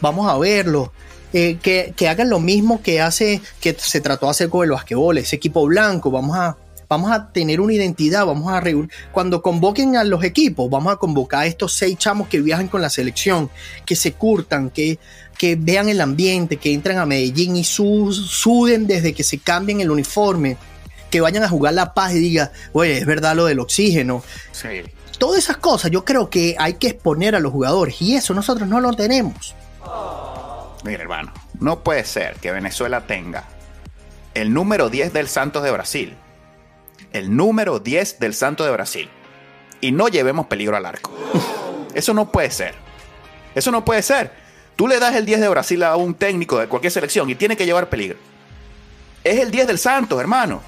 vamos 0.00 0.30
a 0.30 0.38
verlo. 0.38 0.92
Eh, 1.36 1.58
que, 1.60 2.08
hagan 2.08 2.30
lo 2.30 2.38
mismo 2.38 2.80
que 2.80 3.00
hace, 3.00 3.42
que 3.60 3.74
se 3.76 4.00
trató 4.00 4.26
de 4.26 4.30
hacer 4.30 4.48
con 4.48 4.62
el 4.62 4.70
basquetbol, 4.70 5.18
ese 5.18 5.34
equipo 5.34 5.66
blanco, 5.66 6.12
vamos 6.12 6.36
a, 6.36 6.56
vamos 6.88 7.10
a 7.10 7.32
tener 7.32 7.60
una 7.60 7.72
identidad, 7.72 8.24
vamos 8.24 8.52
a 8.52 8.60
reunir. 8.60 8.88
Cuando 9.10 9.42
convoquen 9.42 9.96
a 9.96 10.04
los 10.04 10.22
equipos, 10.22 10.70
vamos 10.70 10.92
a 10.92 10.96
convocar 10.96 11.40
a 11.40 11.46
estos 11.46 11.72
seis 11.72 11.98
chamos 11.98 12.28
que 12.28 12.40
viajan 12.40 12.68
con 12.68 12.80
la 12.80 12.88
selección, 12.88 13.50
que 13.84 13.96
se 13.96 14.12
curtan, 14.12 14.70
que, 14.70 15.00
que 15.36 15.56
vean 15.56 15.88
el 15.88 16.00
ambiente, 16.00 16.56
que 16.56 16.72
entran 16.72 16.98
a 16.98 17.06
Medellín 17.06 17.56
y 17.56 17.64
suden 17.64 18.86
desde 18.86 19.12
que 19.12 19.24
se 19.24 19.38
cambien 19.38 19.80
el 19.80 19.90
uniforme, 19.90 20.56
que 21.10 21.20
vayan 21.20 21.42
a 21.42 21.48
jugar 21.48 21.74
La 21.74 21.94
Paz 21.94 22.14
y 22.14 22.20
digan, 22.20 22.50
oye, 22.72 22.98
es 22.98 23.06
verdad 23.06 23.34
lo 23.34 23.46
del 23.46 23.58
oxígeno. 23.58 24.22
Sí. 24.52 24.68
Todas 25.18 25.42
esas 25.42 25.56
cosas 25.56 25.90
yo 25.90 26.04
creo 26.04 26.30
que 26.30 26.54
hay 26.60 26.74
que 26.74 26.86
exponer 26.86 27.34
a 27.34 27.40
los 27.40 27.50
jugadores 27.50 28.00
y 28.00 28.14
eso 28.14 28.34
nosotros 28.34 28.68
no 28.68 28.80
lo 28.80 28.92
tenemos. 28.92 29.56
Mira, 30.84 31.02
hermano, 31.02 31.32
no 31.60 31.80
puede 31.82 32.04
ser 32.04 32.36
que 32.36 32.52
Venezuela 32.52 33.06
tenga 33.06 33.44
el 34.34 34.52
número 34.52 34.90
10 34.90 35.12
del 35.12 35.28
Santos 35.28 35.62
de 35.62 35.70
Brasil. 35.70 36.16
El 37.12 37.36
número 37.36 37.78
10 37.78 38.18
del 38.18 38.34
Santos 38.34 38.66
de 38.66 38.72
Brasil. 38.72 39.08
Y 39.80 39.92
no 39.92 40.08
llevemos 40.08 40.46
peligro 40.46 40.76
al 40.76 40.86
arco. 40.86 41.10
Eso 41.94 42.12
no 42.12 42.30
puede 42.30 42.50
ser. 42.50 42.74
Eso 43.54 43.70
no 43.70 43.84
puede 43.84 44.02
ser. 44.02 44.32
Tú 44.76 44.88
le 44.88 44.98
das 44.98 45.14
el 45.14 45.24
10 45.24 45.40
de 45.40 45.48
Brasil 45.48 45.82
a 45.84 45.96
un 45.96 46.14
técnico 46.14 46.58
de 46.58 46.66
cualquier 46.66 46.92
selección 46.92 47.30
y 47.30 47.36
tiene 47.36 47.56
que 47.56 47.64
llevar 47.64 47.88
peligro. 47.88 48.18
Es 49.22 49.38
el 49.40 49.50
10 49.50 49.68
del 49.68 49.78
Santos, 49.78 50.20
hermano. 50.20 50.60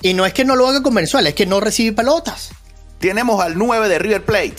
Y 0.00 0.14
no 0.14 0.24
es 0.24 0.32
que 0.32 0.44
no 0.44 0.54
lo 0.54 0.68
haga 0.68 0.82
con 0.82 0.94
Venezuela, 0.94 1.28
es 1.28 1.34
que 1.34 1.46
no 1.46 1.60
recibe 1.60 1.96
pelotas. 1.96 2.50
Tenemos 3.00 3.42
al 3.42 3.58
9 3.58 3.88
de 3.88 3.98
River 3.98 4.24
Plate. 4.24 4.56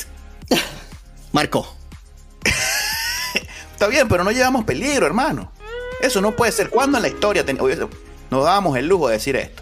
Marco. 1.31 1.73
Está 3.77 3.85
bien, 3.85 4.07
pero 4.07 4.23
no 4.23 4.31
llevamos 4.31 4.65
peligro, 4.65 5.05
hermano. 5.05 5.51
Eso 6.01 6.19
no 6.19 6.35
puede 6.35 6.51
ser. 6.51 6.71
¿Cuándo 6.71 6.97
en 6.97 7.03
la 7.03 7.09
historia 7.09 7.45
nos 8.31 8.43
dábamos 8.43 8.75
el 8.75 8.87
lujo 8.87 9.07
de 9.07 9.13
decir 9.13 9.35
esto? 9.35 9.61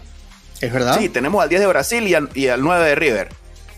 Es 0.62 0.72
verdad. 0.72 0.98
Sí, 0.98 1.10
tenemos 1.10 1.42
al 1.42 1.50
10 1.50 1.60
de 1.60 1.66
Brasil 1.66 2.08
y 2.08 2.14
al, 2.14 2.30
y 2.32 2.48
al 2.48 2.62
9 2.62 2.88
de 2.88 2.94
River. 2.94 3.28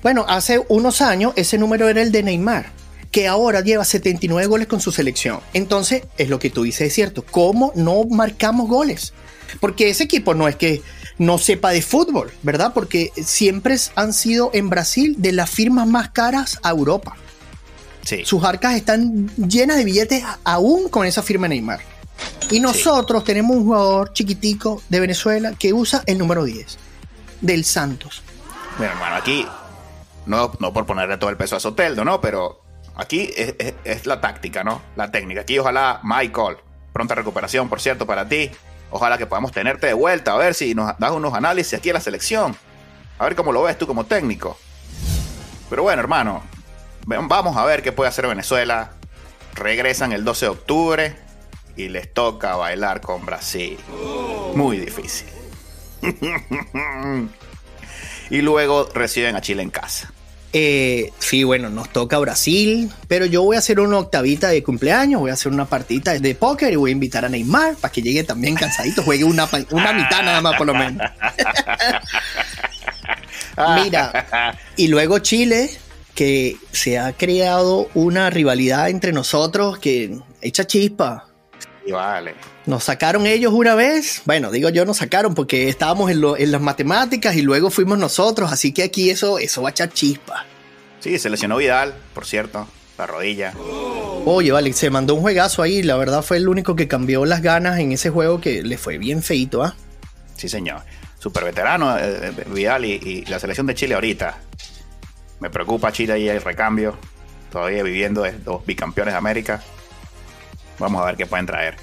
Bueno, 0.01 0.25
hace 0.29 0.63
unos 0.69 1.01
años 1.03 1.33
ese 1.35 1.59
número 1.59 1.89
era 1.89 2.03
el 2.03 2.13
de 2.13 2.23
Neymar, 2.23 2.67
que 3.11 3.27
ahora 3.27 3.63
lleva 3.63 3.85
79 3.85 4.47
goles 4.47 4.69
con 4.69 4.81
su 4.81 4.93
selección. 4.93 5.41
Entonces, 5.55 6.05
es 6.19 6.29
lo 6.29 6.39
que 6.39 6.51
tú 6.51 6.63
dices, 6.63 6.87
es 6.87 6.95
cierto. 6.95 7.25
¿Cómo 7.29 7.73
no 7.75 8.05
marcamos 8.05 8.69
goles? 8.69 9.15
Porque 9.59 9.91
ese 9.91 10.05
equipo 10.05 10.35
no 10.35 10.47
es 10.47 10.55
que 10.55 10.83
no 11.19 11.39
sepa 11.39 11.73
de 11.73 11.83
fútbol, 11.83 12.31
¿verdad? 12.45 12.71
Porque 12.73 13.11
siempre 13.25 13.77
han 13.97 14.13
sido 14.13 14.53
en 14.55 14.71
Brasil 14.71 15.17
de 15.19 15.33
las 15.33 15.51
firmas 15.51 15.89
más 15.89 16.11
caras 16.11 16.61
a 16.63 16.71
Europa. 16.71 17.17
Sí. 18.09 18.25
Sus 18.25 18.43
arcas 18.43 18.75
están 18.75 19.29
llenas 19.37 19.77
de 19.77 19.85
billetes 19.85 20.25
aún 20.43 20.89
con 20.89 21.05
esa 21.05 21.23
firma 21.23 21.47
Neymar. 21.47 21.81
Y 22.51 22.59
nosotros 22.59 23.23
tenemos 23.23 23.55
un 23.55 23.65
jugador 23.65 24.15
chiquitico 24.15 24.81
de 24.89 24.99
Venezuela 24.99 25.53
que 25.59 25.75
usa 25.75 26.05
el 26.07 26.17
número 26.17 26.45
10 26.45 26.79
del 27.43 27.67
Santos. 27.67 28.23
Bueno, 28.79 28.95
hermano, 28.95 29.17
aquí 29.17 29.47
no, 30.25 30.51
no 30.59 30.73
por 30.73 30.87
ponerle 30.87 31.19
todo 31.19 31.29
el 31.29 31.37
peso 31.37 31.57
a 31.57 31.61
Soteldo, 31.61 32.03
¿no? 32.03 32.19
Pero 32.23 32.63
aquí 32.97 33.29
es, 33.37 33.75
es, 33.85 34.07
la 34.07 34.23
táctica, 34.23 34.65
¿no? 34.65 34.81
La 34.97 35.11
técnica. 35.11 35.43
Aquí 35.43 35.59
ojalá, 35.59 36.01
Michael, 36.03 36.57
pronta 36.95 37.15
recuperación, 37.15 37.69
por 37.69 37.79
cierto, 37.79 38.07
para 38.07 38.27
ti. 38.27 38.51
Ojalá 38.91 39.19
que 39.19 39.27
podamos 39.27 39.53
tenerte 39.53 39.87
de 39.87 39.93
vuelta, 39.93 40.33
a 40.33 40.39
ver 40.39 40.55
si 40.55 40.75
nos 40.75 40.99
das 40.99 41.11
unos 41.11 41.35
análisis 41.35 41.75
aquí 41.75 41.91
a 41.91 41.93
la 41.93 42.01
selección. 42.01 42.57
A 43.19 43.25
ver 43.25 43.37
cómo 43.37 43.53
lo 43.53 43.65
ves 43.65 43.77
tú 43.77 43.87
como 43.87 44.07
técnico. 44.07 44.57
Pero 45.69 45.83
bueno, 45.83 46.01
hermano, 46.01 46.43
vamos 47.07 47.57
a 47.57 47.65
ver 47.65 47.83
qué 47.83 47.93
puede 47.93 48.09
hacer 48.09 48.27
Venezuela. 48.27 48.93
Regresan 49.55 50.13
el 50.13 50.25
12 50.25 50.47
de 50.47 50.51
octubre 50.51 51.17
y 51.77 51.89
les 51.89 52.13
toca 52.13 52.57
bailar 52.57 53.01
con 53.01 53.25
Brasil. 53.25 53.79
Muy 54.55 54.79
difícil. 54.79 55.29
y 58.31 58.43
luego 58.43 58.89
reciben 58.95 59.37
a 59.37 59.41
Chile 59.41 59.63
en 59.63 59.71
casa. 59.71 60.13
Eh, 60.53 61.13
sí, 61.19 61.45
bueno, 61.45 61.69
nos 61.69 61.91
toca 61.91 62.19
Brasil, 62.19 62.91
pero 63.07 63.27
yo 63.27 63.43
voy 63.43 63.57
a 63.57 63.59
hacer 63.59 63.81
una 63.81 63.99
octavita 63.99 64.49
de 64.49 64.63
cumpleaños, 64.63 65.21
voy 65.21 65.31
a 65.31 65.35
hacer 65.35 65.53
una 65.53 65.67
partita 65.67 66.19
de 66.19 66.35
póker 66.35 66.73
y 66.73 66.77
voy 66.77 66.91
a 66.91 66.93
invitar 66.93 67.25
a 67.27 67.29
Neymar 67.29 67.77
para 67.77 67.93
que 67.93 68.01
llegue 68.01 68.25
también 68.25 68.55
cansadito, 68.55 69.03
juegue 69.03 69.25
una, 69.25 69.47
una 69.71 69.93
mitad 69.93 70.23
nada 70.23 70.41
más 70.41 70.57
por 70.57 70.67
lo 70.67 70.75
menos. 70.75 71.07
Mira, 73.85 74.57
y 74.77 74.89
luego 74.89 75.19
Chile, 75.19 75.71
que 76.19 76.57
se 76.73 76.99
ha 76.99 77.13
creado 77.13 77.89
una 77.95 78.29
rivalidad 78.29 78.91
entre 78.91 79.13
nosotros 79.13 79.79
que 79.79 80.19
echa 80.43 80.67
chispa. 80.67 81.29
Y 81.87 81.93
vale. 81.93 82.35
Nos 82.67 82.83
sacaron 82.83 83.25
ellos 83.25 83.53
una 83.53 83.77
vez, 83.77 84.23
bueno, 84.25 84.51
digo 84.51 84.69
yo 84.69 84.85
nos 84.85 84.97
sacaron 84.97 85.37
porque 85.37 85.69
estábamos 85.69 86.11
en, 86.11 86.21
en, 86.37 86.51
las 86.51 86.61
matemáticas 86.61 87.37
y 87.37 87.43
luego 87.43 87.71
fuimos 87.71 87.99
nosotros, 87.99 88.51
así 88.51 88.73
que 88.73 88.83
aquí 88.83 89.11
eso, 89.11 89.39
eso 89.39 89.63
va 89.63 89.69
a 89.69 89.71
echar 89.71 89.93
chispa. 89.93 90.45
Sí, 90.99 91.21
se 91.21 91.31
lesionó 91.31 91.57
Vidal, 91.59 91.95
por 92.15 92.27
cierto, 92.27 92.67
la 92.99 93.07
rodilla. 93.07 93.55
Oye, 94.25 94.51
vale, 94.51 94.73
se 94.73 94.91
mandó 94.91 95.15
un 95.15 95.21
juegazo 95.21 95.63
ahí, 95.63 95.85
la 95.85 95.97
verdad 95.97 96.23
fue 96.23 96.39
el 96.39 96.49
único 96.49 96.75
que 96.75 96.89
cambió 96.89 97.25
las 97.27 97.43
ganas 97.43 97.79
en 97.79 97.93
ese 97.93 98.11
juego 98.11 98.41
que 98.41 98.65
le 98.65 98.77
fue 98.77 98.99
bien 98.99 99.23
feito, 99.23 99.63
¿ah? 99.63 99.77
Sí, 100.35 100.49
señor. 100.49 100.81
Super 101.21 101.45
veterano 101.45 101.97
eh, 101.97 102.33
Vidal 102.49 102.87
y, 102.87 102.95
y, 102.95 103.25
la 103.27 103.39
selección 103.39 103.69
de 103.69 103.77
Chile 103.77 103.95
ahorita. 103.95 104.37
Me 105.41 105.51
preocupa 105.51 105.93
Chile 105.93 106.15
ahí 106.15 106.29
el 106.29 106.43
recambio. 106.43 106.97
Todavía 107.51 107.83
viviendo 107.83 108.23
de 108.23 108.33
dos 108.33 108.65
bicampeones 108.67 109.15
de 109.15 109.19
América. 109.19 109.63
Vamos 110.79 111.03
a 111.03 111.07
ver 111.07 111.17
qué 111.17 111.27
pueden 111.27 111.47
traer. 111.47 111.77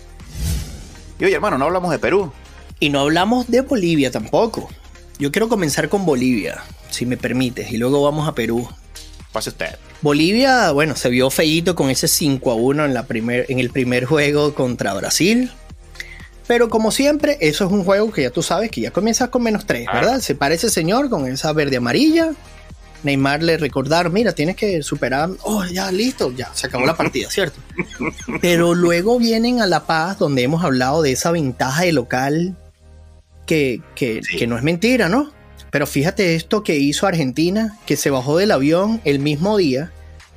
Y 1.20 1.26
oye, 1.26 1.36
hermano, 1.36 1.58
no 1.58 1.66
hablamos 1.66 1.92
de 1.92 2.00
Perú. 2.00 2.32
Y 2.80 2.90
no 2.90 3.02
hablamos 3.02 3.48
de 3.48 3.62
Bolivia 3.62 4.12
tampoco. 4.12 4.70
Yo 5.18 5.32
quiero 5.32 5.48
comenzar 5.48 5.88
con 5.88 6.06
Bolivia, 6.06 6.62
si 6.90 7.06
me 7.06 7.16
permites, 7.16 7.72
y 7.72 7.78
luego 7.78 8.04
vamos 8.04 8.28
a 8.28 8.36
Perú. 8.36 8.68
Pase 9.32 9.50
usted. 9.50 9.76
Bolivia, 10.02 10.72
bueno, 10.72 10.96
se 10.96 11.10
vio 11.10 11.30
feíto 11.30 11.74
con 11.74 11.90
ese 11.90 12.08
5 12.08 12.52
a 12.52 12.56
1 12.56 12.86
en, 12.86 12.94
la 12.94 13.04
primer, 13.04 13.46
en 13.50 13.60
el 13.60 13.70
primer 13.70 14.06
juego 14.06 14.54
contra 14.54 14.94
Brasil. 14.94 15.52
Pero 16.48 16.70
como 16.70 16.92
siempre, 16.92 17.38
eso 17.42 17.66
es 17.66 17.72
un 17.72 17.84
juego 17.84 18.12
que 18.12 18.24
ya 18.24 18.30
tú 18.30 18.44
sabes 18.44 18.70
que 18.70 18.82
ya 18.82 18.92
comienza 18.92 19.32
con 19.32 19.42
menos 19.42 19.66
3, 19.66 19.88
¿verdad? 19.92 20.20
Se 20.20 20.36
parece 20.36 20.70
señor 20.70 21.10
con 21.10 21.28
esa 21.28 21.52
verde 21.54 21.78
amarilla. 21.78 22.34
Neymar 23.06 23.44
le 23.44 23.58
recordar, 23.58 24.10
mira, 24.10 24.34
tienes 24.34 24.56
que 24.56 24.82
superar, 24.84 25.30
oh, 25.44 25.64
ya 25.66 25.92
listo, 25.92 26.34
ya 26.36 26.52
se 26.54 26.68
acabó 26.68 26.86
la 26.86 26.98
partida, 26.98 27.30
¿cierto? 27.30 27.62
Pero 28.42 28.74
luego 28.74 29.20
vienen 29.20 29.62
a 29.62 29.68
La 29.68 29.86
Paz, 29.86 30.18
donde 30.18 30.42
hemos 30.42 30.64
hablado 30.64 31.02
de 31.02 31.12
esa 31.12 31.32
ventaja 31.32 31.84
de 31.84 31.94
local 31.94 32.58
que, 33.46 33.82
que, 33.96 34.22
sí. 34.24 34.38
que 34.38 34.48
no 34.48 34.58
es 34.58 34.64
mentira, 34.64 35.08
¿no? 35.08 35.32
Pero 35.72 35.88
fíjate 35.88 36.36
esto 36.36 36.64
que 36.64 36.78
hizo 36.78 37.06
Argentina, 37.06 37.78
que 37.86 37.96
se 37.96 38.10
bajó 38.10 38.38
del 38.38 38.52
avión 38.52 39.02
el 39.06 39.20
mismo 39.20 39.58
día, 39.58 39.92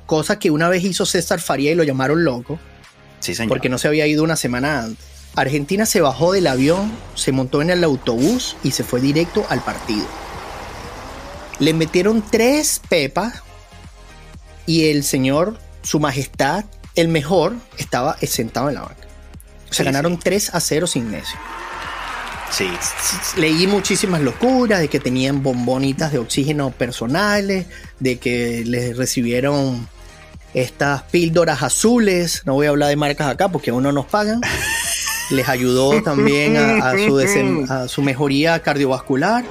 cosa 0.05 0.37
que 0.37 0.51
una 0.51 0.69
vez 0.69 0.83
hizo 0.83 1.05
César 1.05 1.39
Faría 1.39 1.71
y 1.71 1.75
lo 1.75 1.83
llamaron 1.83 2.23
loco, 2.23 2.59
sí, 3.19 3.33
señor. 3.33 3.49
porque 3.49 3.69
no 3.69 3.77
se 3.77 3.87
había 3.87 4.05
ido 4.05 4.23
una 4.23 4.35
semana 4.35 4.83
antes. 4.83 5.05
Argentina 5.35 5.85
se 5.85 6.01
bajó 6.01 6.33
del 6.33 6.47
avión, 6.47 6.91
se 7.15 7.31
montó 7.31 7.61
en 7.61 7.69
el 7.69 7.83
autobús 7.83 8.57
y 8.63 8.71
se 8.71 8.83
fue 8.83 8.99
directo 8.99 9.45
al 9.49 9.61
partido. 9.61 10.05
Le 11.59 11.73
metieron 11.73 12.23
tres 12.29 12.81
pepas 12.87 13.43
y 14.65 14.89
el 14.89 15.03
señor, 15.03 15.57
su 15.81 15.99
majestad, 15.99 16.65
el 16.95 17.07
mejor, 17.07 17.55
estaba 17.77 18.17
sentado 18.17 18.69
en 18.69 18.75
la 18.75 18.81
banca. 18.81 19.07
Se 19.69 19.77
sí, 19.77 19.83
ganaron 19.83 20.13
sí. 20.13 20.19
3 20.23 20.55
a 20.55 20.59
0 20.59 20.87
sin 20.87 21.09
Messi. 21.09 21.33
Sí. 22.51 22.67
Leí 23.37 23.67
muchísimas 23.67 24.21
locuras 24.21 24.79
de 24.79 24.87
que 24.87 24.99
tenían 24.99 25.43
bombonitas 25.43 26.11
de 26.11 26.19
oxígeno 26.19 26.71
personales, 26.71 27.67
de 27.99 28.17
que 28.17 28.63
les 28.65 28.97
recibieron 28.97 29.87
estas 30.53 31.03
píldoras 31.03 31.61
azules. 31.61 32.43
No 32.45 32.53
voy 32.53 32.67
a 32.67 32.69
hablar 32.69 32.89
de 32.89 32.95
marcas 32.95 33.27
acá 33.27 33.49
porque 33.49 33.69
aún 33.69 33.83
no 33.83 33.91
nos 33.91 34.05
pagan. 34.05 34.41
Les 35.29 35.47
ayudó 35.47 36.01
también 36.01 36.57
a, 36.57 36.89
a, 36.89 36.97
su, 36.97 37.67
a 37.69 37.87
su 37.87 38.01
mejoría 38.01 38.59
cardiovascular. 38.63 39.45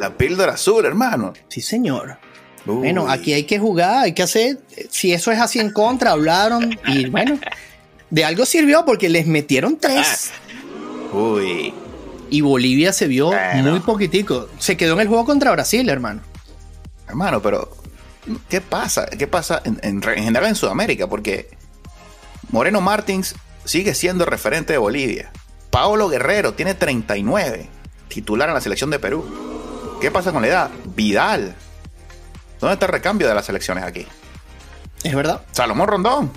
La 0.00 0.16
píldora 0.16 0.54
azul, 0.54 0.86
hermano. 0.86 1.34
Sí, 1.48 1.60
señor. 1.60 2.16
Uy. 2.64 2.76
Bueno, 2.76 3.10
aquí 3.10 3.34
hay 3.34 3.44
que 3.44 3.58
jugar, 3.58 4.04
hay 4.04 4.14
que 4.14 4.22
hacer. 4.22 4.58
Si 4.88 5.12
eso 5.12 5.30
es 5.30 5.38
así 5.38 5.58
en 5.58 5.70
contra, 5.70 6.12
hablaron 6.12 6.78
y 6.86 7.10
bueno, 7.10 7.38
de 8.08 8.24
algo 8.24 8.46
sirvió 8.46 8.86
porque 8.86 9.10
les 9.10 9.26
metieron 9.26 9.76
tres. 9.76 10.30
Uy. 11.12 11.74
Y 12.30 12.40
Bolivia 12.40 12.94
se 12.94 13.08
vio 13.08 13.26
bueno. 13.26 13.72
muy 13.72 13.80
poquitico. 13.80 14.48
Se 14.58 14.74
quedó 14.78 14.94
en 14.94 15.00
el 15.00 15.08
juego 15.08 15.26
contra 15.26 15.50
Brasil, 15.50 15.86
hermano. 15.90 16.22
Hermano, 17.06 17.42
pero 17.42 17.70
¿qué 18.48 18.62
pasa? 18.62 19.04
¿Qué 19.04 19.26
pasa 19.26 19.60
en, 19.66 19.80
en, 19.82 19.96
en 20.02 20.24
general 20.24 20.48
en 20.48 20.54
Sudamérica? 20.54 21.08
Porque 21.08 21.50
Moreno 22.50 22.80
Martins 22.80 23.34
sigue 23.66 23.94
siendo 23.94 24.24
referente 24.24 24.72
de 24.72 24.78
Bolivia. 24.78 25.30
Paolo 25.68 26.08
Guerrero 26.08 26.54
tiene 26.54 26.72
39, 26.72 27.68
titular 28.08 28.48
en 28.48 28.54
la 28.54 28.62
selección 28.62 28.88
de 28.88 28.98
Perú. 28.98 29.59
¿Qué 30.00 30.10
pasa 30.10 30.32
con 30.32 30.40
la 30.42 30.48
edad? 30.48 30.70
Vidal. 30.96 31.54
¿Dónde 32.58 32.74
está 32.74 32.86
el 32.86 32.92
recambio 32.92 33.28
de 33.28 33.34
las 33.34 33.44
selecciones 33.44 33.84
aquí? 33.84 34.06
Es 35.02 35.14
verdad. 35.14 35.42
Salomón 35.52 35.88
Rondón. 35.88 36.32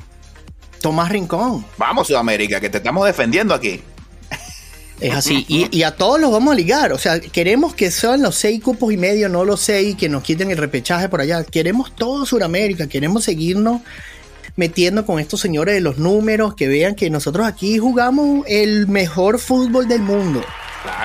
Tomás 0.81 1.09
Rincón. 1.09 1.65
Vamos, 1.77 2.07
Sudamérica, 2.07 2.59
que 2.59 2.69
te 2.69 2.77
estamos 2.79 3.05
defendiendo 3.05 3.53
aquí. 3.53 3.81
Es 4.99 5.13
así. 5.13 5.45
Y, 5.47 5.83
a 5.83 5.95
todos 5.95 6.19
los 6.19 6.31
vamos 6.31 6.53
a 6.53 6.55
ligar. 6.55 6.93
O 6.93 6.97
sea, 6.97 7.19
queremos 7.19 7.73
que 7.73 7.91
sean 7.91 8.21
los 8.21 8.35
seis 8.35 8.61
cupos 8.61 8.93
y 8.93 8.97
medio, 8.97 9.27
no 9.27 9.43
los 9.43 9.59
seis, 9.61 9.95
que 9.95 10.07
nos 10.07 10.23
quiten 10.23 10.51
el 10.51 10.57
repechaje 10.57 11.09
por 11.09 11.21
allá. 11.21 11.43
Queremos 11.43 11.95
todo 11.95 12.25
Sudamérica. 12.25 12.87
Queremos 12.87 13.23
seguirnos 13.23 13.81
metiendo 14.55 15.05
con 15.05 15.19
estos 15.19 15.39
señores 15.39 15.75
de 15.75 15.81
los 15.81 15.97
números, 15.97 16.55
que 16.55 16.67
vean 16.67 16.95
que 16.95 17.09
nosotros 17.09 17.47
aquí 17.47 17.79
jugamos 17.79 18.45
el 18.47 18.87
mejor 18.87 19.39
fútbol 19.39 19.87
del 19.87 20.01
mundo. 20.01 20.43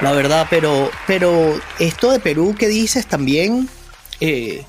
La 0.03 0.13
verdad, 0.13 0.47
pero, 0.51 0.91
pero 1.07 1.59
esto 1.79 2.11
de 2.11 2.21
Perú 2.21 2.55
que 2.59 2.69
dices 2.69 3.07
también, 3.07 3.69
eh, 4.21 4.65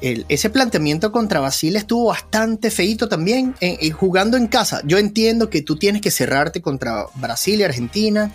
ese 0.00 0.50
planteamiento 0.50 1.12
contra 1.12 1.40
Brasil 1.40 1.76
estuvo 1.76 2.06
bastante 2.06 2.70
feito 2.70 3.08
también, 3.08 3.54
jugando 3.92 4.36
en 4.36 4.48
casa. 4.48 4.80
Yo 4.84 4.98
entiendo 4.98 5.48
que 5.48 5.62
tú 5.62 5.76
tienes 5.76 6.02
que 6.02 6.10
cerrarte 6.10 6.60
contra 6.60 7.06
Brasil 7.14 7.60
y 7.60 7.62
Argentina. 7.62 8.32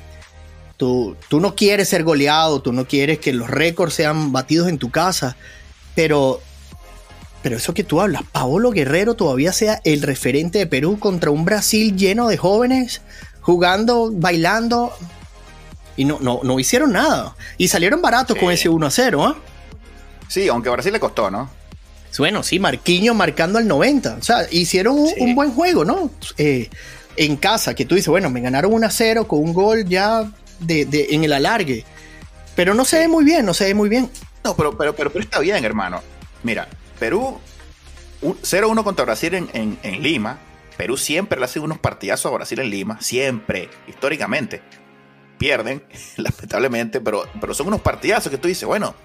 Tú, 0.77 1.17
tú 1.27 1.41
no 1.41 1.55
quieres 1.55 1.89
ser 1.89 2.03
goleado, 2.03 2.61
tú 2.61 2.71
no 2.71 2.87
quieres 2.87 3.19
que 3.19 3.33
los 3.33 3.49
récords 3.49 3.95
sean 3.95 4.31
batidos 4.31 4.69
en 4.69 4.77
tu 4.77 4.91
casa, 4.91 5.35
pero 5.93 6.39
pero 7.41 7.57
eso 7.57 7.73
que 7.73 7.83
tú 7.83 8.01
hablas, 8.01 8.23
Paolo 8.31 8.71
Guerrero 8.71 9.15
todavía 9.15 9.53
sea 9.53 9.79
el 9.85 10.01
referente 10.01 10.59
de 10.59 10.67
Perú 10.67 10.99
contra 10.99 11.31
un 11.31 11.45
Brasil 11.45 11.95
lleno 11.95 12.27
de 12.27 12.37
jóvenes 12.37 13.01
jugando, 13.39 14.11
bailando. 14.11 14.91
Y 15.97 16.05
no, 16.05 16.19
no, 16.21 16.39
no 16.43 16.59
hicieron 16.59 16.93
nada. 16.93 17.35
Y 17.57 17.67
salieron 17.67 18.01
baratos 18.01 18.37
con 18.37 18.51
ese 18.51 18.69
1 18.69 18.85
a 18.85 18.91
0, 18.91 19.25
¿ah? 19.25 19.37
Sí, 20.29 20.47
aunque 20.47 20.69
a 20.69 20.71
Brasil 20.71 20.93
le 20.93 20.99
costó, 20.99 21.29
¿no? 21.29 21.49
Bueno, 22.17 22.41
sí, 22.41 22.59
Marquinhos 22.59 23.15
marcando 23.15 23.59
al 23.59 23.67
90. 23.67 24.17
O 24.19 24.23
sea, 24.23 24.47
hicieron 24.49 24.97
un, 24.97 25.35
buen 25.35 25.51
juego, 25.51 25.85
¿no? 25.85 26.09
Eh, 26.37 26.69
en 27.15 27.35
casa, 27.35 27.73
que 27.73 27.85
tú 27.85 27.95
dices, 27.95 28.09
bueno, 28.09 28.29
me 28.29 28.41
ganaron 28.41 28.73
1 28.73 28.87
a 28.87 28.89
0 28.89 29.27
con 29.27 29.39
un 29.39 29.53
gol 29.53 29.85
ya 29.85 30.31
de, 30.59 31.07
en 31.11 31.23
el 31.23 31.33
alargue. 31.33 31.83
Pero 32.55 32.73
no 32.73 32.85
se 32.85 32.99
ve 32.99 33.07
muy 33.07 33.23
bien, 33.23 33.45
no 33.45 33.53
se 33.53 33.65
ve 33.65 33.73
muy 33.73 33.89
bien. 33.89 34.09
No, 34.43 34.55
pero, 34.55 34.77
pero, 34.77 34.95
pero, 34.95 35.11
pero 35.11 35.23
está 35.23 35.39
bien, 35.39 35.63
hermano. 35.63 36.01
Mira, 36.43 36.67
Perú 36.99 37.39
0-1 38.21 38.83
contra 38.83 39.05
Brasil 39.05 39.33
en, 39.53 40.03
Lima. 40.03 40.39
Perú 40.75 40.97
siempre 40.97 41.39
le 41.39 41.45
hace 41.45 41.59
unos 41.59 41.79
partidazos 41.79 42.31
a 42.31 42.35
Brasil 42.35 42.59
en 42.59 42.69
Lima, 42.69 43.01
siempre, 43.01 43.69
históricamente. 43.87 44.61
Pierden, 45.37 45.83
lamentablemente, 46.17 47.01
pero, 47.01 47.23
pero 47.39 47.53
son 47.53 47.67
unos 47.67 47.81
partidazos 47.81 48.31
que 48.31 48.37
tú 48.37 48.47
dices, 48.47 48.65
bueno, 48.65 48.95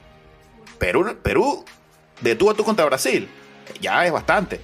Perú, 0.79 1.17
Perú 1.23 1.65
de 2.21 2.35
tú 2.35 2.51
a 2.51 2.55
tú 2.55 2.65
contra 2.65 2.85
Brasil, 2.85 3.29
ya 3.81 4.05
es 4.07 4.13
bastante. 4.13 4.61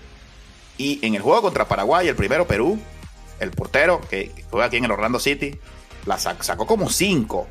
Y 0.76 1.04
en 1.04 1.14
el 1.14 1.22
juego 1.22 1.42
contra 1.42 1.66
Paraguay, 1.66 2.08
el 2.08 2.16
primero 2.16 2.46
Perú, 2.46 2.78
el 3.40 3.50
portero 3.50 4.00
que 4.08 4.32
juega 4.50 4.66
aquí 4.66 4.76
en 4.76 4.84
el 4.84 4.92
Orlando 4.92 5.18
City, 5.18 5.58
la 6.06 6.18
sacó 6.18 6.66
como 6.66 6.88
5. 6.88 7.46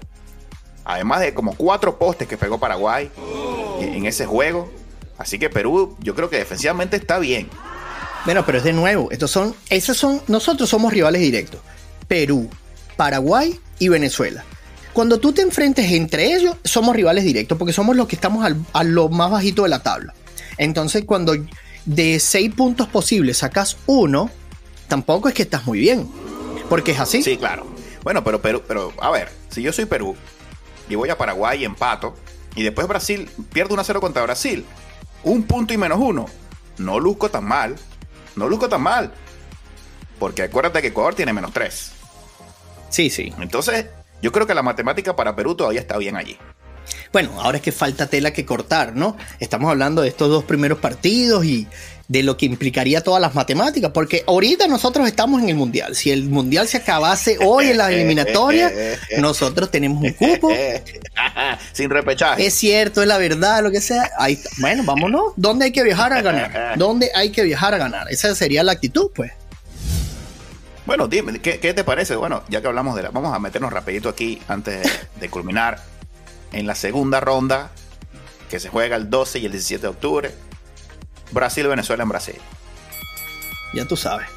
Además 0.86 1.20
de 1.20 1.34
como 1.34 1.54
4 1.56 2.00
postes 2.00 2.28
que 2.28 2.38
pegó 2.38 2.58
Paraguay 2.60 3.12
en 3.82 4.06
ese 4.06 4.26
juego. 4.26 4.72
Así 5.18 5.38
que 5.40 5.50
Perú, 5.50 5.98
yo 6.00 6.16
creo 6.16 6.30
que 6.30 6.38
defensivamente 6.38 6.96
está 6.96 7.20
bien. 7.20 7.50
Bueno, 8.26 8.46
pero 8.46 8.58
es 8.58 8.64
de 8.64 8.74
nuevo, 8.74 9.10
estos 9.12 9.32
son, 9.32 9.56
esos 9.70 9.98
son, 9.98 10.22
nosotros 10.28 10.70
somos 10.70 10.92
rivales 10.92 11.22
directos. 11.22 11.62
Perú, 12.08 12.50
Paraguay 12.98 13.60
y 13.80 13.88
Venezuela. 13.88 14.44
Cuando 14.92 15.20
tú 15.20 15.32
te 15.32 15.44
enfrentes 15.44 15.92
entre 15.92 16.34
ellos, 16.36 16.56
somos 16.64 16.96
rivales 16.96 17.24
directos, 17.24 17.58
porque 17.58 17.72
somos 17.72 17.96
los 17.96 18.08
que 18.08 18.16
estamos 18.16 18.46
a 18.74 18.84
lo 18.84 19.10
más 19.10 19.32
bajito 19.32 19.64
de 19.64 19.70
la 19.70 19.84
tabla. 19.84 20.14
Entonces, 20.58 21.06
cuando 21.06 21.36
de 21.86 22.20
seis 22.20 22.54
puntos 22.54 22.88
posibles 22.88 23.38
sacas 23.38 23.78
uno, 23.86 24.32
tampoco 24.88 25.30
es 25.30 25.36
que 25.36 25.44
estás 25.44 25.66
muy 25.66 25.80
bien. 25.80 26.10
Porque 26.68 26.92
es 26.92 27.00
así. 27.00 27.22
Sí, 27.22 27.38
claro. 27.38 27.68
Bueno, 28.04 28.24
pero, 28.24 28.42
pero, 28.42 28.64
pero, 28.64 28.94
a 29.00 29.12
ver, 29.12 29.30
si 29.50 29.62
yo 29.62 29.72
soy 29.72 29.86
Perú 29.86 30.16
y 30.90 30.96
voy 30.96 31.10
a 31.10 31.18
Paraguay 31.18 31.62
y 31.62 31.66
empato, 31.66 32.16
y 32.56 32.64
después 32.64 32.88
Brasil 32.88 33.30
pierde 33.54 33.76
1-0 33.76 34.00
contra 34.00 34.24
Brasil, 34.24 34.66
un 35.24 35.44
punto 35.44 35.74
y 35.74 35.78
menos 35.78 36.00
uno. 36.02 36.26
No 36.78 37.00
luzco 37.00 37.30
tan 37.30 37.46
mal. 37.46 37.76
No 38.36 38.48
luzco 38.48 38.68
tan 38.68 38.82
mal. 38.82 39.14
Porque 40.20 40.44
acuérdate 40.44 40.82
que 40.82 40.88
Ecuador 40.88 41.14
tiene 41.14 41.34
menos 41.34 41.54
tres. 41.54 41.92
Sí, 42.90 43.10
sí. 43.10 43.34
Entonces, 43.40 43.86
yo 44.22 44.32
creo 44.32 44.48
que 44.48 44.54
la 44.54 44.64
matemática 44.64 45.16
para 45.16 45.36
Perú 45.36 45.56
todavía 45.56 45.80
está 45.80 45.98
bien 45.98 46.16
allí. 46.16 46.38
Bueno, 47.12 47.40
ahora 47.42 47.58
es 47.58 47.64
que 47.64 47.72
falta 47.72 48.08
tela 48.08 48.32
que 48.32 48.46
cortar, 48.46 48.96
¿no? 48.96 49.18
Estamos 49.40 49.70
hablando 49.70 50.02
de 50.02 50.10
estos 50.10 50.30
dos 50.30 50.44
primeros 50.44 50.80
partidos 50.80 51.46
y 51.46 51.68
de 52.08 52.24
lo 52.24 52.38
que 52.38 52.46
implicaría 52.46 53.02
todas 53.02 53.22
las 53.22 53.36
matemáticas, 53.36 53.92
porque 53.92 54.24
ahorita 54.26 54.68
nosotros 54.68 55.08
estamos 55.08 55.42
en 55.42 55.50
el 55.50 55.56
Mundial. 55.56 55.96
Si 55.96 56.10
el 56.10 56.24
Mundial 56.24 56.68
se 56.68 56.78
acabase 56.78 57.38
hoy 57.42 57.68
en 57.68 57.78
la 57.78 57.92
eliminatoria, 57.92 58.72
nosotros 59.20 59.70
tenemos 59.72 60.02
un 60.02 60.14
cupo. 60.14 60.50
Sin 61.74 61.90
repechaje. 61.90 62.46
Es 62.46 62.54
cierto, 62.54 63.02
es 63.02 63.08
la 63.08 63.18
verdad, 63.18 63.62
lo 63.62 63.72
que 63.72 63.82
sea. 63.82 64.10
Ahí 64.18 64.40
bueno, 64.60 64.84
vámonos. 64.86 65.34
¿Dónde 65.36 65.66
hay 65.66 65.72
que 65.72 65.84
viajar 65.84 66.14
a 66.14 66.22
ganar? 66.22 66.78
¿Dónde 66.78 67.12
hay 67.14 67.32
que 67.32 67.44
viajar 67.44 67.74
a 67.74 67.78
ganar? 67.78 68.08
Esa 68.10 68.34
sería 68.36 68.64
la 68.64 68.74
actitud, 68.74 69.12
pues. 69.14 69.32
Bueno, 70.88 71.10
dime, 71.10 71.40
¿qué, 71.40 71.58
te 71.58 71.84
parece? 71.84 72.16
Bueno, 72.16 72.44
ya 72.48 72.62
que 72.62 72.68
hablamos 72.68 72.96
de 72.96 73.04
la... 73.04 73.10
Vamos 73.10 73.36
a 73.36 73.40
meternos 73.40 73.74
rapidito 73.74 74.08
aquí 74.08 74.42
antes 74.48 74.88
de 75.20 75.30
culminar 75.30 75.84
en 76.54 76.66
la 76.66 76.76
segunda 76.76 77.20
ronda 77.20 77.72
que 78.50 78.62
se 78.62 78.70
juega 78.70 78.96
el 78.96 79.10
12 79.10 79.40
y 79.40 79.46
el 79.48 79.52
17 79.52 79.82
de 79.82 79.88
octubre 79.90 80.32
Brasil-Venezuela 81.32 82.04
en 82.04 82.10
Brasil. 82.10 82.36
Ya 83.74 83.84
tú 83.84 83.98
sabes. 83.98 84.28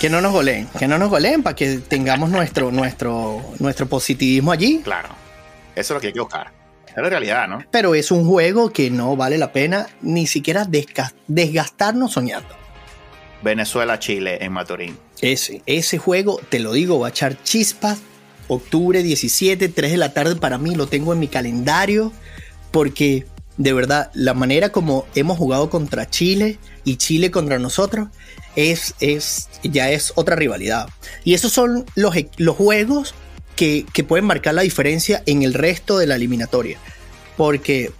Que 0.00 0.08
no 0.08 0.22
nos 0.22 0.32
goleen, 0.32 0.68
que 0.78 0.88
no 0.88 0.96
nos 0.96 1.10
goleen 1.10 1.42
para 1.42 1.54
que 1.54 1.80
tengamos 1.80 2.30
nuestro, 2.30 2.72
nuestro, 2.72 3.42
nuestro 3.58 3.86
positivismo 3.86 4.52
allí. 4.52 4.80
Claro, 4.82 5.10
eso 5.74 5.92
es 5.92 5.96
lo 5.96 6.00
que 6.00 6.06
hay 6.06 6.12
que 6.14 6.20
buscar. 6.20 6.50
Es 6.88 6.96
la 6.96 7.10
realidad, 7.10 7.46
¿no? 7.46 7.62
Pero 7.70 7.94
es 7.94 8.10
un 8.10 8.26
juego 8.26 8.72
que 8.72 8.90
no 8.90 9.16
vale 9.16 9.36
la 9.36 9.52
pena 9.52 9.86
ni 10.00 10.26
siquiera 10.26 10.66
desgastarnos 11.26 12.12
soñando. 12.12 12.65
Venezuela-Chile 13.46 14.38
en 14.42 14.52
Maturín. 14.52 14.98
Ese, 15.20 15.62
ese 15.66 15.98
juego, 15.98 16.40
te 16.48 16.58
lo 16.58 16.72
digo, 16.72 16.98
va 16.98 17.06
a 17.06 17.10
echar 17.10 17.42
chispas. 17.42 17.98
Octubre 18.48 19.02
17, 19.02 19.68
3 19.68 19.90
de 19.90 19.96
la 19.96 20.12
tarde 20.12 20.36
para 20.36 20.58
mí, 20.58 20.74
lo 20.74 20.86
tengo 20.86 21.12
en 21.12 21.18
mi 21.18 21.26
calendario 21.26 22.12
porque 22.70 23.26
de 23.56 23.72
verdad, 23.72 24.10
la 24.12 24.34
manera 24.34 24.68
como 24.68 25.06
hemos 25.14 25.38
jugado 25.38 25.70
contra 25.70 26.10
Chile 26.10 26.58
y 26.84 26.96
Chile 26.96 27.30
contra 27.30 27.58
nosotros 27.58 28.08
es, 28.54 28.94
es 29.00 29.48
ya 29.62 29.90
es 29.90 30.12
otra 30.14 30.36
rivalidad. 30.36 30.88
Y 31.24 31.34
esos 31.34 31.52
son 31.52 31.86
los, 31.94 32.14
los 32.36 32.56
juegos 32.56 33.14
que, 33.56 33.86
pueden 34.06 34.26
marcar 34.26 34.54
la 34.54 34.62
diferencia 34.62 35.22
en 35.26 35.42
el 35.42 35.54
resto 35.54 35.98
de 35.98 36.06
la 36.06 36.16
eliminatoria. 36.16 36.78
Porque, 37.36 37.92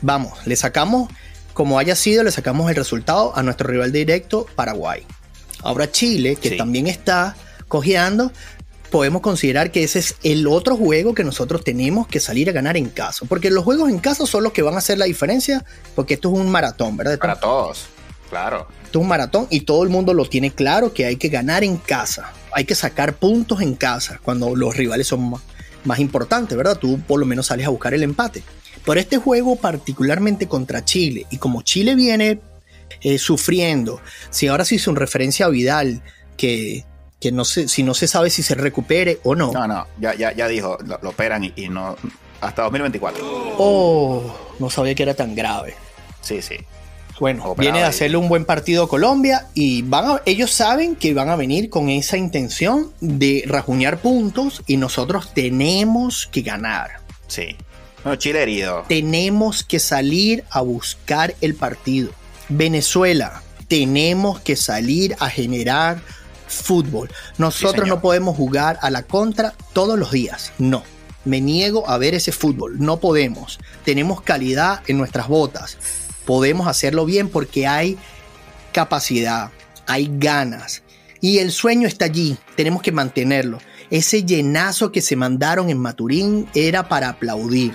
vamos, 0.00 0.46
le 0.46 0.54
sacamos, 0.54 1.10
como 1.58 1.80
haya 1.80 1.96
sido, 1.96 2.22
le 2.22 2.30
sacamos 2.30 2.70
el 2.70 2.76
resultado 2.76 3.36
a 3.36 3.42
nuestro 3.42 3.66
rival 3.66 3.90
directo, 3.90 4.46
Paraguay. 4.54 5.02
Ahora 5.64 5.90
Chile, 5.90 6.36
que 6.36 6.52
también 6.52 6.86
está 6.86 7.34
cojeando, 7.66 8.30
podemos 8.92 9.22
considerar 9.22 9.72
que 9.72 9.82
ese 9.82 9.98
es 9.98 10.14
el 10.22 10.46
otro 10.46 10.76
juego 10.76 11.14
que 11.14 11.24
nosotros 11.24 11.64
tenemos 11.64 12.06
que 12.06 12.20
salir 12.20 12.48
a 12.48 12.52
ganar 12.52 12.76
en 12.76 12.88
casa. 12.88 13.26
Porque 13.28 13.50
los 13.50 13.64
juegos 13.64 13.90
en 13.90 13.98
casa 13.98 14.24
son 14.24 14.44
los 14.44 14.52
que 14.52 14.62
van 14.62 14.76
a 14.76 14.78
hacer 14.78 14.98
la 14.98 15.06
diferencia, 15.06 15.64
porque 15.96 16.14
esto 16.14 16.32
es 16.32 16.38
un 16.38 16.48
maratón, 16.48 16.96
¿verdad? 16.96 17.18
Para 17.18 17.40
todos, 17.40 17.86
claro. 18.30 18.68
Esto 18.84 19.00
es 19.00 19.02
un 19.02 19.08
maratón 19.08 19.48
y 19.50 19.62
todo 19.62 19.82
el 19.82 19.88
mundo 19.88 20.14
lo 20.14 20.26
tiene 20.26 20.52
claro 20.52 20.92
que 20.92 21.06
hay 21.06 21.16
que 21.16 21.28
ganar 21.28 21.64
en 21.64 21.76
casa. 21.76 22.34
Hay 22.52 22.66
que 22.66 22.76
sacar 22.76 23.14
puntos 23.14 23.62
en 23.62 23.74
casa 23.74 24.20
cuando 24.22 24.54
los 24.54 24.76
rivales 24.76 25.08
son 25.08 25.34
más, 25.84 25.98
importantes, 25.98 26.56
¿verdad? 26.56 26.78
Tú 26.78 27.00
por 27.00 27.18
lo 27.18 27.26
menos 27.26 27.46
sales 27.46 27.66
a 27.66 27.70
buscar 27.70 27.94
el 27.94 28.04
empate. 28.04 28.44
Pero 28.88 29.00
este 29.00 29.18
juego 29.18 29.56
particularmente 29.56 30.48
contra 30.48 30.82
Chile, 30.82 31.26
y 31.28 31.36
como 31.36 31.60
Chile 31.60 31.94
viene 31.94 32.40
eh, 33.02 33.18
sufriendo, 33.18 34.00
si 34.30 34.48
ahora 34.48 34.64
se 34.64 34.76
hizo 34.76 34.90
una 34.90 35.00
referencia 35.00 35.44
a 35.44 35.50
Vidal, 35.50 36.02
que 36.38 36.86
que 37.20 37.30
no 37.30 37.44
sé, 37.44 37.68
si 37.68 37.82
no 37.82 37.92
se 37.92 38.06
sabe 38.06 38.30
si 38.30 38.42
se 38.42 38.54
recupere 38.54 39.18
o 39.24 39.34
no. 39.34 39.52
No, 39.52 39.66
no, 39.66 39.86
ya, 40.00 40.14
ya, 40.14 40.32
ya 40.32 40.48
dijo, 40.48 40.78
lo, 40.86 41.10
operan 41.10 41.52
y, 41.54 41.68
no. 41.68 41.96
Hasta 42.40 42.62
2024. 42.62 43.56
Oh, 43.58 44.22
no 44.58 44.70
sabía 44.70 44.94
que 44.94 45.02
era 45.02 45.14
tan 45.14 45.34
grave. 45.34 45.74
Sí, 46.22 46.40
sí. 46.40 46.56
Bueno, 47.20 47.56
viene 47.56 47.82
a 47.82 47.88
hacerle 47.88 48.16
un 48.16 48.28
buen 48.28 48.46
partido 48.46 48.84
a 48.84 48.88
Colombia 48.88 49.48
y 49.52 49.82
van 49.82 50.20
ellos 50.24 50.50
saben 50.50 50.96
que 50.96 51.12
van 51.12 51.28
a 51.28 51.36
venir 51.36 51.68
con 51.68 51.90
esa 51.90 52.16
intención 52.16 52.92
de 53.00 53.42
rajuñar 53.44 53.98
puntos 53.98 54.62
y 54.66 54.78
nosotros 54.78 55.34
tenemos 55.34 56.26
que 56.32 56.40
ganar. 56.40 57.00
Sí. 57.26 57.56
Bueno, 58.04 58.16
Chile 58.16 58.42
herido. 58.42 58.84
Tenemos 58.88 59.62
que 59.62 59.78
salir 59.78 60.44
a 60.50 60.60
buscar 60.60 61.34
el 61.40 61.54
partido. 61.54 62.10
Venezuela, 62.48 63.42
tenemos 63.68 64.40
que 64.40 64.56
salir 64.56 65.14
a 65.20 65.28
generar 65.28 66.00
fútbol. 66.46 67.10
Nosotros 67.36 67.88
no 67.88 68.00
podemos 68.00 68.36
jugar 68.36 68.78
a 68.80 68.90
la 68.90 69.02
contra 69.02 69.54
todos 69.72 69.98
los 69.98 70.10
días. 70.10 70.52
No. 70.58 70.82
Me 71.24 71.40
niego 71.40 71.88
a 71.88 71.98
ver 71.98 72.14
ese 72.14 72.32
fútbol. 72.32 72.78
No 72.78 73.00
podemos. 73.00 73.58
Tenemos 73.84 74.22
calidad 74.22 74.80
en 74.86 74.96
nuestras 74.96 75.28
botas. 75.28 75.76
Podemos 76.24 76.66
hacerlo 76.68 77.04
bien 77.04 77.28
porque 77.28 77.66
hay 77.66 77.98
capacidad, 78.72 79.50
hay 79.86 80.10
ganas. 80.10 80.82
Y 81.20 81.38
el 81.38 81.52
sueño 81.52 81.86
está 81.88 82.06
allí. 82.06 82.38
Tenemos 82.56 82.82
que 82.82 82.92
mantenerlo. 82.92 83.58
ese 83.90 84.24
llenazo 84.24 84.92
que 84.92 85.00
se 85.00 85.16
mandaron 85.16 85.70
en 85.70 85.78
Maturín 85.78 86.46
era 86.54 86.88
para 86.88 87.08
aplaudir. 87.08 87.74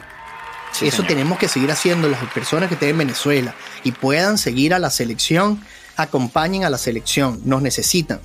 Eso 0.82 1.04
tenemos 1.04 1.38
que 1.38 1.48
seguir 1.48 1.72
haciendo 1.72 2.10
las 2.10 2.24
personas 2.34 2.68
que 2.68 2.74
estén 2.74 2.90
en 2.90 2.98
Venezuela 2.98 3.54
y 3.84 3.92
puedan 3.92 4.38
seguir 4.38 4.74
a 4.74 4.80
la 4.80 4.90
selección, 4.90 5.64
acompañen 5.96 6.66
a 6.66 6.70
la 6.70 6.78
selección, 6.78 7.42
nos 7.46 7.62
necesitan. 7.62 8.20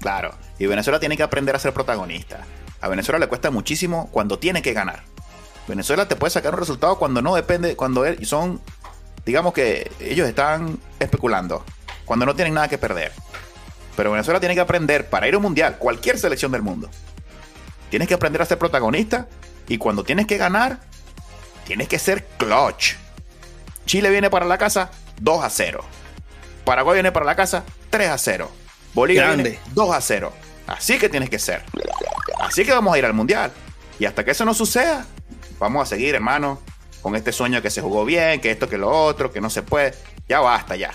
Claro, 0.00 0.34
y 0.58 0.66
Venezuela 0.66 1.00
tiene 1.00 1.16
que 1.16 1.22
aprender 1.22 1.56
a 1.56 1.58
ser 1.58 1.72
protagonista. 1.72 2.44
A 2.80 2.88
Venezuela 2.88 3.18
le 3.18 3.26
cuesta 3.26 3.50
muchísimo 3.50 4.08
cuando 4.12 4.38
tiene 4.38 4.62
que 4.62 4.72
ganar. 4.72 5.02
Venezuela 5.66 6.06
te 6.06 6.14
puede 6.14 6.30
sacar 6.30 6.54
un 6.54 6.60
resultado 6.60 6.98
cuando 6.98 7.22
no 7.22 7.34
depende, 7.34 7.74
cuando 7.74 8.04
son, 8.22 8.60
digamos 9.24 9.52
que 9.52 9.90
ellos 9.98 10.28
están 10.28 10.78
especulando, 11.00 11.64
cuando 12.04 12.26
no 12.26 12.36
tienen 12.36 12.54
nada 12.54 12.68
que 12.68 12.78
perder. 12.78 13.12
Pero 13.96 14.12
Venezuela 14.12 14.38
tiene 14.38 14.54
que 14.54 14.60
aprender 14.60 15.08
para 15.08 15.26
ir 15.26 15.34
a 15.34 15.38
un 15.38 15.42
mundial, 15.42 15.78
cualquier 15.78 16.18
selección 16.18 16.52
del 16.52 16.62
mundo. 16.62 16.88
Tienes 17.90 18.06
que 18.08 18.14
aprender 18.14 18.42
a 18.42 18.44
ser 18.44 18.58
protagonista 18.58 19.26
y 19.68 19.78
cuando 19.78 20.04
tienes 20.04 20.26
que 20.26 20.36
ganar, 20.36 20.80
tienes 21.66 21.88
que 21.88 21.98
ser 21.98 22.24
clutch. 22.38 22.94
Chile 23.84 24.10
viene 24.10 24.30
para 24.30 24.46
la 24.46 24.56
casa 24.56 24.90
2 25.20 25.44
a 25.44 25.50
0. 25.50 25.84
Paraguay 26.64 26.96
viene 26.96 27.12
para 27.12 27.26
la 27.26 27.36
casa 27.36 27.64
3 27.90 28.08
a 28.08 28.18
0. 28.18 28.50
Bolivia 28.94 29.32
viene 29.32 29.58
2 29.74 29.94
a 29.94 30.00
0. 30.00 30.32
Así 30.66 30.98
que 30.98 31.08
tienes 31.08 31.30
que 31.30 31.38
ser. 31.38 31.62
Así 32.40 32.64
que 32.64 32.72
vamos 32.72 32.94
a 32.94 32.98
ir 32.98 33.04
al 33.04 33.14
mundial. 33.14 33.52
Y 33.98 34.04
hasta 34.04 34.24
que 34.24 34.32
eso 34.32 34.44
no 34.44 34.54
suceda, 34.54 35.06
vamos 35.58 35.82
a 35.82 35.86
seguir, 35.86 36.14
hermano, 36.14 36.60
con 37.02 37.14
este 37.16 37.32
sueño 37.32 37.62
que 37.62 37.70
se 37.70 37.80
jugó 37.80 38.04
bien, 38.04 38.40
que 38.40 38.50
esto, 38.50 38.68
que 38.68 38.78
lo 38.78 38.90
otro, 38.90 39.32
que 39.32 39.40
no 39.40 39.50
se 39.50 39.62
puede. 39.62 39.94
Ya 40.28 40.40
basta, 40.40 40.76
ya. 40.76 40.92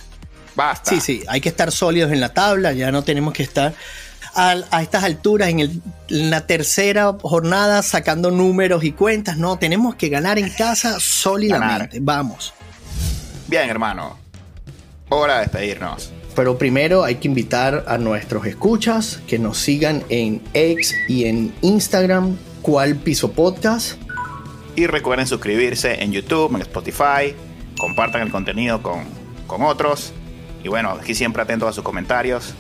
Basta. 0.56 0.92
Sí, 0.92 1.00
sí, 1.00 1.24
hay 1.28 1.40
que 1.42 1.50
estar 1.50 1.72
sólidos 1.72 2.12
en 2.12 2.20
la 2.20 2.34
tabla, 2.34 2.74
ya 2.74 2.92
no 2.92 3.04
tenemos 3.04 3.34
que 3.34 3.44
estar 3.44 3.74
a, 4.36 4.82
estas 4.82 5.04
alturas, 5.04 5.50
en, 5.50 5.82
la 6.08 6.46
tercera 6.48 7.16
jornada, 7.22 7.82
sacando 7.82 8.32
números 8.32 8.84
y 8.84 8.92
cuentas. 8.92 9.38
No, 9.38 9.58
tenemos 9.58 9.96
que 9.96 10.10
ganar 10.10 10.40
en 10.40 10.50
casa 10.50 11.00
sólidamente. 11.00 12.00
Vamos. 12.02 12.54
Bien, 13.48 13.70
hermano. 13.70 14.18
Hora 15.10 15.36
de 15.36 15.42
despedirnos. 15.42 16.12
Pero 16.36 16.58
primero 16.58 17.04
hay 17.04 17.16
que 17.16 17.28
invitar 17.28 17.84
a 17.88 17.98
nuestros 17.98 18.46
escuchas 18.46 19.20
que 19.28 19.38
nos 19.38 19.58
sigan 19.58 20.04
en 20.10 20.42
X 20.54 20.96
y 21.10 21.26
en 21.26 21.54
Instagram, 21.62 22.38
cual 22.62 22.96
piso 22.96 23.34
podcast. 23.34 24.00
Y 24.76 24.88
recuerden 24.88 25.28
suscribirse 25.28 26.02
en 26.02 26.14
YouTube, 26.14 26.56
en 26.56 26.62
Spotify. 26.62 27.36
Compartan 27.78 28.22
el 28.22 28.32
contenido 28.32 28.82
con, 28.82 29.04
con 29.48 29.64
otros. 29.64 30.14
Y 30.64 30.70
bueno, 30.70 30.92
aquí 30.92 31.14
siempre 31.14 31.42
atento 31.42 31.68
a 31.68 31.74
sus 31.74 31.84
comentarios. 31.84 32.54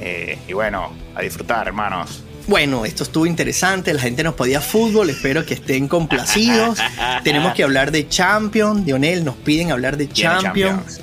Eh, 0.00 0.38
y 0.46 0.52
bueno, 0.52 0.92
a 1.14 1.22
disfrutar, 1.22 1.66
hermanos. 1.66 2.22
Bueno, 2.46 2.84
esto 2.84 3.02
estuvo 3.02 3.26
interesante, 3.26 3.92
la 3.92 4.00
gente 4.00 4.22
nos 4.22 4.34
podía 4.34 4.60
fútbol, 4.60 5.10
espero 5.10 5.44
que 5.44 5.54
estén 5.54 5.88
complacidos. 5.88 6.78
Tenemos 7.24 7.54
que 7.54 7.64
hablar 7.64 7.90
de 7.90 8.08
Champions, 8.08 8.84
Dionel, 8.84 9.24
nos 9.24 9.34
piden 9.34 9.72
hablar 9.72 9.96
de 9.96 10.08
Champions. 10.08 11.00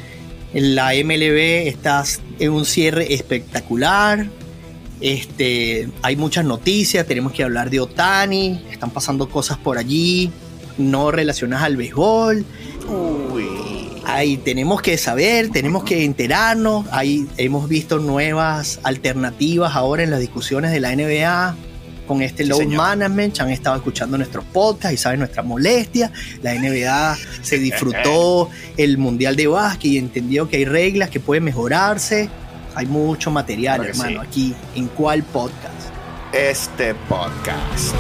La 0.54 0.92
MLB 0.94 1.68
está 1.68 2.04
en 2.40 2.52
un 2.52 2.66
cierre 2.66 3.14
espectacular. 3.14 4.28
Este, 5.02 5.90
hay 6.02 6.16
muchas 6.16 6.46
noticias, 6.46 7.06
tenemos 7.06 7.34
que 7.34 7.44
hablar 7.44 7.70
de 7.70 7.82
Otani, 7.82 8.64
están 8.72 8.92
pasando 8.92 9.28
cosas 9.28 9.58
por 9.58 9.78
allí, 9.78 10.32
no 10.78 11.12
relacionadas 11.12 11.66
al 11.66 11.76
béisbol. 11.76 12.46
Uy 12.88 13.53
ahí 14.06 14.38
tenemos 14.38 14.82
que 14.82 14.98
saber, 14.98 15.50
tenemos 15.50 15.84
que 15.84 16.04
enterarnos. 16.04 16.86
Ahí 16.92 17.28
hemos 17.38 17.68
visto 17.68 18.00
nuevas 18.00 18.80
alternativas 18.84 19.76
ahora 19.76 20.04
en 20.04 20.12
las 20.12 20.20
discusiones 20.20 20.72
de 20.72 20.80
la 20.80 20.96
NBA 20.96 21.56
con 22.08 22.22
este 22.22 22.46
load 22.46 22.68
management. 22.68 23.40
Han 23.40 23.50
estado 23.50 23.78
escuchando 23.78 24.18
nuestros 24.18 24.44
podcasts 24.46 24.94
y 24.94 24.98
saben 24.98 25.20
nuestra 25.20 25.44
molestia. 25.44 26.12
La 26.42 26.54
NBA 26.54 27.18
se 27.42 27.58
disfrutó 27.58 28.50
el 28.78 28.98
Mundial 28.98 29.36
de 29.36 29.48
Básquet 29.48 29.92
y 29.92 29.98
entendió 29.98 30.48
que 30.50 30.58
hay 30.58 30.66
reglas 30.66 31.10
que 31.10 31.20
pueden 31.20 31.44
mejorarse. 31.44 32.30
Hay 32.76 32.88
mucho 32.88 33.30
material, 33.30 33.86
hermano, 33.86 34.22
aquí 34.22 34.54
en 34.76 34.88
cuál 34.88 35.24
podcast. 35.24 35.74
Este 36.34 36.96
podcast. 37.08 37.96